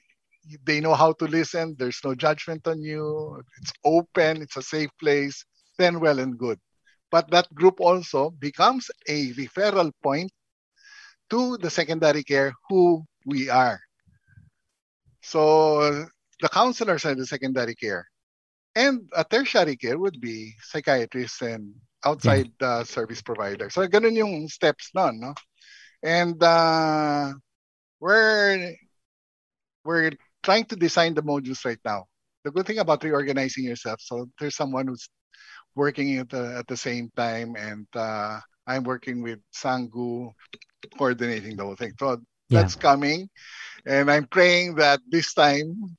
[0.65, 1.75] they know how to listen.
[1.77, 3.41] There's no judgment on you.
[3.61, 4.41] It's open.
[4.41, 5.45] It's a safe place.
[5.77, 6.59] Then well and good.
[7.11, 10.31] But that group also becomes a referral point
[11.29, 13.79] to the secondary care who we are.
[15.21, 16.05] So
[16.41, 18.05] the counselors are the secondary care.
[18.75, 21.73] And a tertiary care would be psychiatrists and
[22.05, 23.73] outside uh, service providers.
[23.73, 25.33] So ganun yung steps nun, no?
[26.03, 27.33] And uh,
[27.99, 28.75] we're
[29.83, 30.11] we're
[30.43, 32.05] trying to design the modules right now.
[32.43, 35.09] The good thing about reorganizing yourself, so there's someone who's
[35.75, 40.31] working at the, at the same time, and uh, I'm working with Sangu,
[40.97, 41.91] coordinating the whole thing.
[41.99, 42.17] So
[42.49, 42.69] Yeah.
[42.69, 43.29] that's coming,
[43.85, 45.97] and I'm praying that this time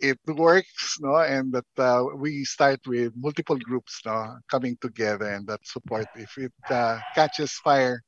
[0.00, 5.46] it works, no, and that uh, we start with multiple groups, no, coming together, and
[5.46, 6.08] that support.
[6.14, 8.02] If it uh, catches fire,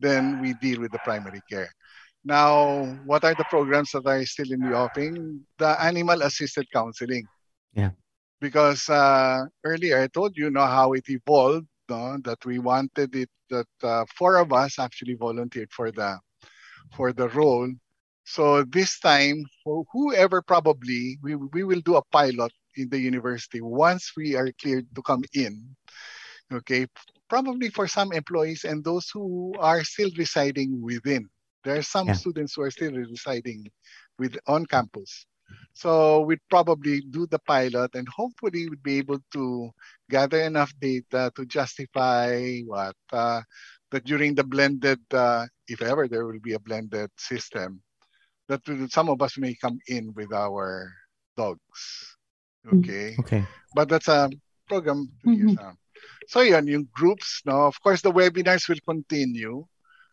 [0.00, 1.70] then we deal with the primary care.
[2.24, 5.44] Now, what are the programs that are still in the offing?
[5.58, 7.26] The animal assisted counseling.
[7.74, 7.90] Yeah.
[8.40, 13.28] Because uh, earlier I told you know how it evolved, no, that we wanted it
[13.50, 16.18] that uh, four of us actually volunteered for the
[16.96, 17.70] for the role.
[18.24, 23.60] So this time, for whoever probably we we will do a pilot in the university
[23.60, 25.60] once we are cleared to come in.
[26.52, 26.86] Okay,
[27.28, 31.28] probably for some employees and those who are still residing within.
[31.64, 32.14] There are some Yeah.
[32.20, 33.66] students who are still residing
[34.18, 35.26] with on campus.
[35.72, 39.70] So we'd probably do the pilot and hopefully we'd be able to
[40.08, 43.42] gather enough data to justify what uh,
[43.90, 47.82] that during the blended, uh, if ever there will be a blended system,
[48.48, 48.60] that
[48.90, 50.92] some of us may come in with our
[51.36, 52.16] dogs.
[52.66, 52.80] Mm.
[52.80, 53.16] Okay.
[53.20, 53.42] Okay.
[53.74, 54.30] But that's a
[54.66, 55.62] program two years Mhm.
[55.62, 55.76] out.
[56.28, 59.64] So yun, yung groups, no, of course the webinars will continue.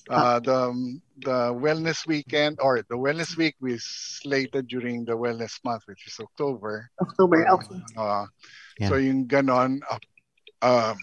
[0.09, 5.83] Uh, the the wellness weekend or the wellness week we slated during the wellness month,
[5.85, 6.89] which is October.
[6.99, 7.79] October, okay.
[7.95, 8.25] Uh,
[8.81, 8.89] Yeah.
[8.89, 10.01] So yung ganon, uh,
[10.65, 10.97] um,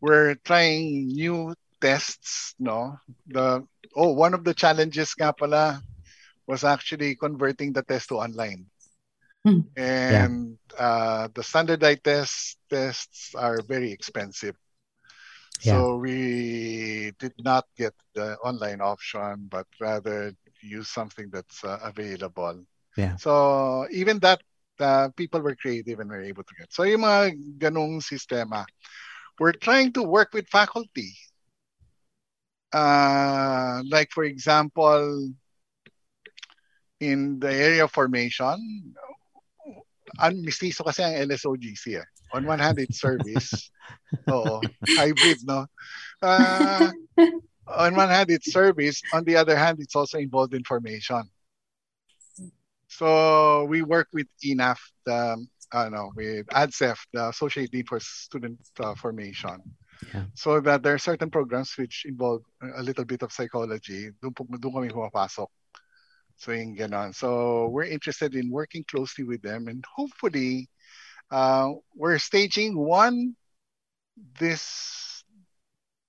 [0.00, 3.00] we're trying new tests, no?
[3.28, 3.64] The
[3.96, 5.80] oh, one of the challenges nga pala
[6.44, 8.66] was actually converting the test to online.
[9.40, 9.72] Hmm.
[9.74, 14.54] And uh, the standardized tests tests are very expensive.
[15.62, 22.64] So we did not get the online option, but rather use something that's uh, available.
[22.96, 23.16] Yeah.
[23.16, 24.42] So even that,
[24.80, 26.72] uh, people were creative and were able to get.
[26.72, 28.66] So yung mga ganong sistema,
[29.38, 31.14] we're trying to work with faculty.
[32.72, 35.30] Uh, like for example,
[37.00, 38.56] in the area of formation,
[40.18, 42.08] ang mistiso kasi ang LSOGC eh.
[42.32, 43.70] On one hand, it's service.
[44.30, 44.60] Oo.
[44.88, 45.66] Hybrid, no?
[46.20, 46.90] Uh,
[47.68, 49.02] on one hand, it's service.
[49.12, 51.22] On the other hand, it's also involved in formation.
[52.88, 58.00] So we work with ENAF, the, I don't know, with ADSEF, the Associate Dean for
[58.00, 59.60] Student uh, Formation.
[60.12, 60.24] Yeah.
[60.34, 62.42] So that there are certain programs which involve
[62.76, 64.10] a little bit of psychology.
[64.20, 65.46] Doon, po- doon kami pumapasok.
[66.36, 67.14] So yung ganon.
[67.14, 70.68] So we're interested in working closely with them and hopefully
[71.32, 73.34] uh, we're staging one
[74.38, 75.24] this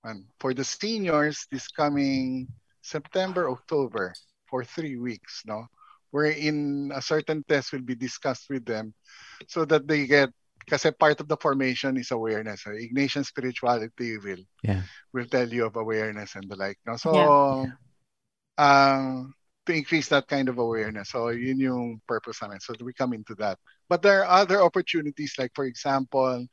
[0.02, 2.46] one for the seniors this coming
[2.82, 4.12] September, October
[4.44, 5.64] for three weeks, no?
[6.12, 8.92] Wherein a certain test will be discussed with them
[9.48, 10.28] so that they get
[10.68, 12.64] kasi part of the formation is awareness.
[12.66, 14.84] Uh, Ignatian spirituality will Yeah.
[15.12, 16.78] will tell you of awareness and the like.
[16.86, 16.96] No?
[16.96, 17.76] So Yeah.
[18.56, 19.24] uh,
[19.66, 21.10] to increase that kind of awareness.
[21.10, 22.60] So yun yung purpose namin.
[22.60, 23.58] So we come into that.
[23.88, 26.46] But there are other opportunities like for example,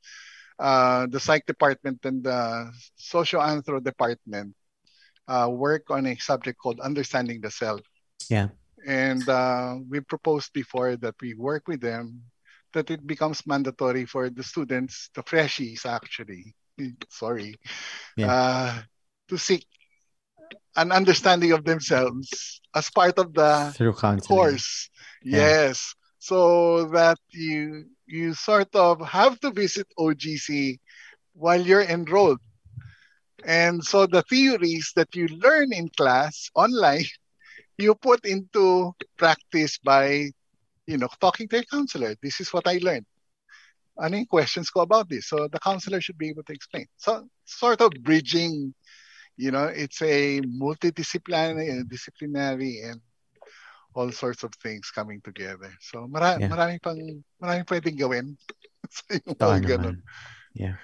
[0.60, 4.56] uh, the psych department and the social anthro department
[5.28, 7.82] uh, work on a subject called understanding the self.
[8.30, 8.50] Yeah.
[8.86, 12.22] And uh, we proposed before that we work with them
[12.74, 16.56] that it becomes mandatory for the students, the freshies actually,
[17.10, 17.56] sorry,
[18.16, 18.32] Yeah.
[18.32, 18.74] uh,
[19.28, 19.68] to seek
[20.76, 24.38] an understanding of themselves as part of the Through counseling.
[24.38, 24.90] course.
[25.24, 25.38] Yeah.
[25.38, 25.94] Yes.
[26.20, 30.80] So that you you sort of have to visit OGC
[31.34, 32.40] while you're enrolled.
[33.44, 37.06] And so the theories that you learn in class online,
[37.78, 40.30] you put into practice by,
[40.86, 42.16] you know, talking to your counselor.
[42.22, 43.06] This is what I learned.
[44.02, 45.28] Any questions go about this?
[45.28, 46.86] So the counselor should be able to explain.
[46.98, 48.74] So sort of bridging,
[49.38, 53.00] you know, it's a multidisciplinary disciplinary and
[53.94, 55.72] all sorts of things coming together.
[55.82, 56.48] So mara- Yeah.
[56.48, 58.38] maraming pang maraming pwedeng gawin.
[58.90, 59.98] so yung Totoo mga ganun.
[60.56, 60.76] Yeah.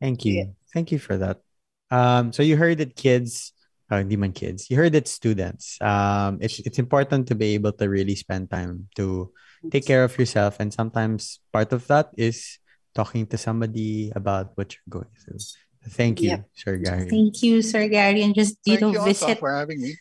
[0.00, 0.56] Thank you.
[0.72, 1.40] Thank you for that.
[1.90, 3.52] Um, so you heard that kids,
[3.88, 7.72] uh, hindi man kids, you heard that students, um, it's, it's important to be able
[7.72, 9.32] to really spend time to
[9.70, 10.60] take care of yourself.
[10.60, 12.58] And sometimes part of that is
[12.94, 15.40] talking to somebody about what you're going through.
[15.88, 16.48] Thank you, Yep.
[16.54, 17.10] Sir Gary.
[17.10, 18.22] Thank you, Sir Gary.
[18.22, 19.94] And just, you Thank know, you also visit for having me.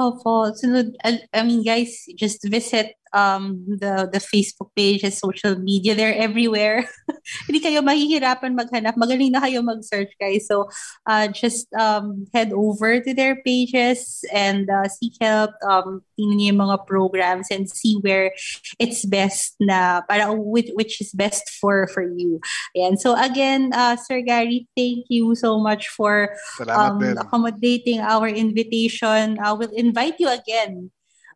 [0.00, 0.50] Opo.
[0.58, 5.94] Sunod, I, I mean, guys, just visit um the the Facebook pages, social media.
[5.94, 6.88] They're everywhere.
[7.46, 8.96] Hindi kayo mahihirapan maghanap.
[8.96, 10.48] Magaling na kayo mag-search, guys.
[10.48, 10.68] So,
[11.06, 15.52] uh, just um head over to their pages and uh, seek help.
[15.64, 18.32] Um, tingnan yung mga programs and see where
[18.80, 22.40] it's best na, para which, which is best for for you.
[22.76, 22.98] Ayan.
[22.98, 26.34] So, again, uh, Sir Gary, thank you so much for
[26.68, 29.38] um, accommodating our invitation.
[29.38, 30.90] I will invite you again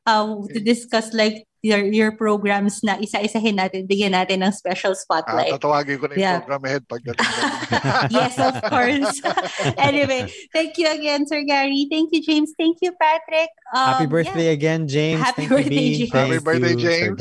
[0.06, 5.00] uh, to discuss like your your programs na isa-isahin natin, bigyan natin ng special Ah,
[5.02, 5.50] spotlight.
[5.58, 6.38] tatawagin ko na yung Yeah.
[6.46, 8.14] program ahead pagdating doon.
[8.14, 9.18] yes, of course.
[9.90, 11.90] anyway, thank you again, Sir Gary.
[11.90, 12.54] Thank you, James.
[12.54, 13.50] Thank you, Patrick.
[13.74, 14.14] Um, Happy yeah.
[14.14, 15.18] birthday again, James.
[15.18, 15.98] Happy Thank birthday, B.
[16.06, 16.12] James.
[16.14, 17.18] Happy birthday, James.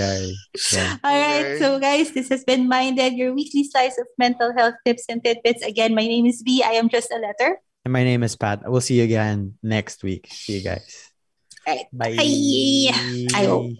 [0.69, 0.97] Yeah.
[1.05, 1.57] All right, Okay.
[1.57, 5.65] so guys, this has been MindEd, your weekly slice of mental health tips and tidbits.
[5.65, 6.61] Again, my name is B.
[6.61, 7.57] I am just a letter.
[7.81, 8.61] And my name is Pat.
[8.65, 10.29] We'll see you again next week.
[10.29, 11.14] See you guys.
[11.67, 11.85] Right.
[11.93, 12.15] Bye.
[12.15, 13.27] Bye.
[13.33, 13.71] I hope.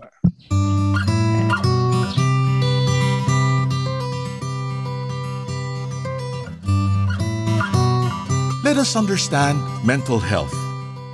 [8.64, 10.54] Let us understand mental health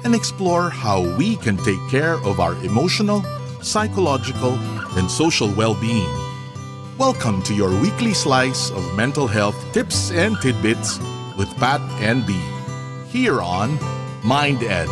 [0.05, 3.21] and explore how we can take care of our emotional,
[3.61, 4.53] psychological,
[4.97, 6.09] and social well being.
[6.97, 10.99] Welcome to your weekly slice of mental health tips and tidbits
[11.37, 12.39] with Pat and B.
[13.09, 13.77] Here on
[14.23, 14.87] MindEd.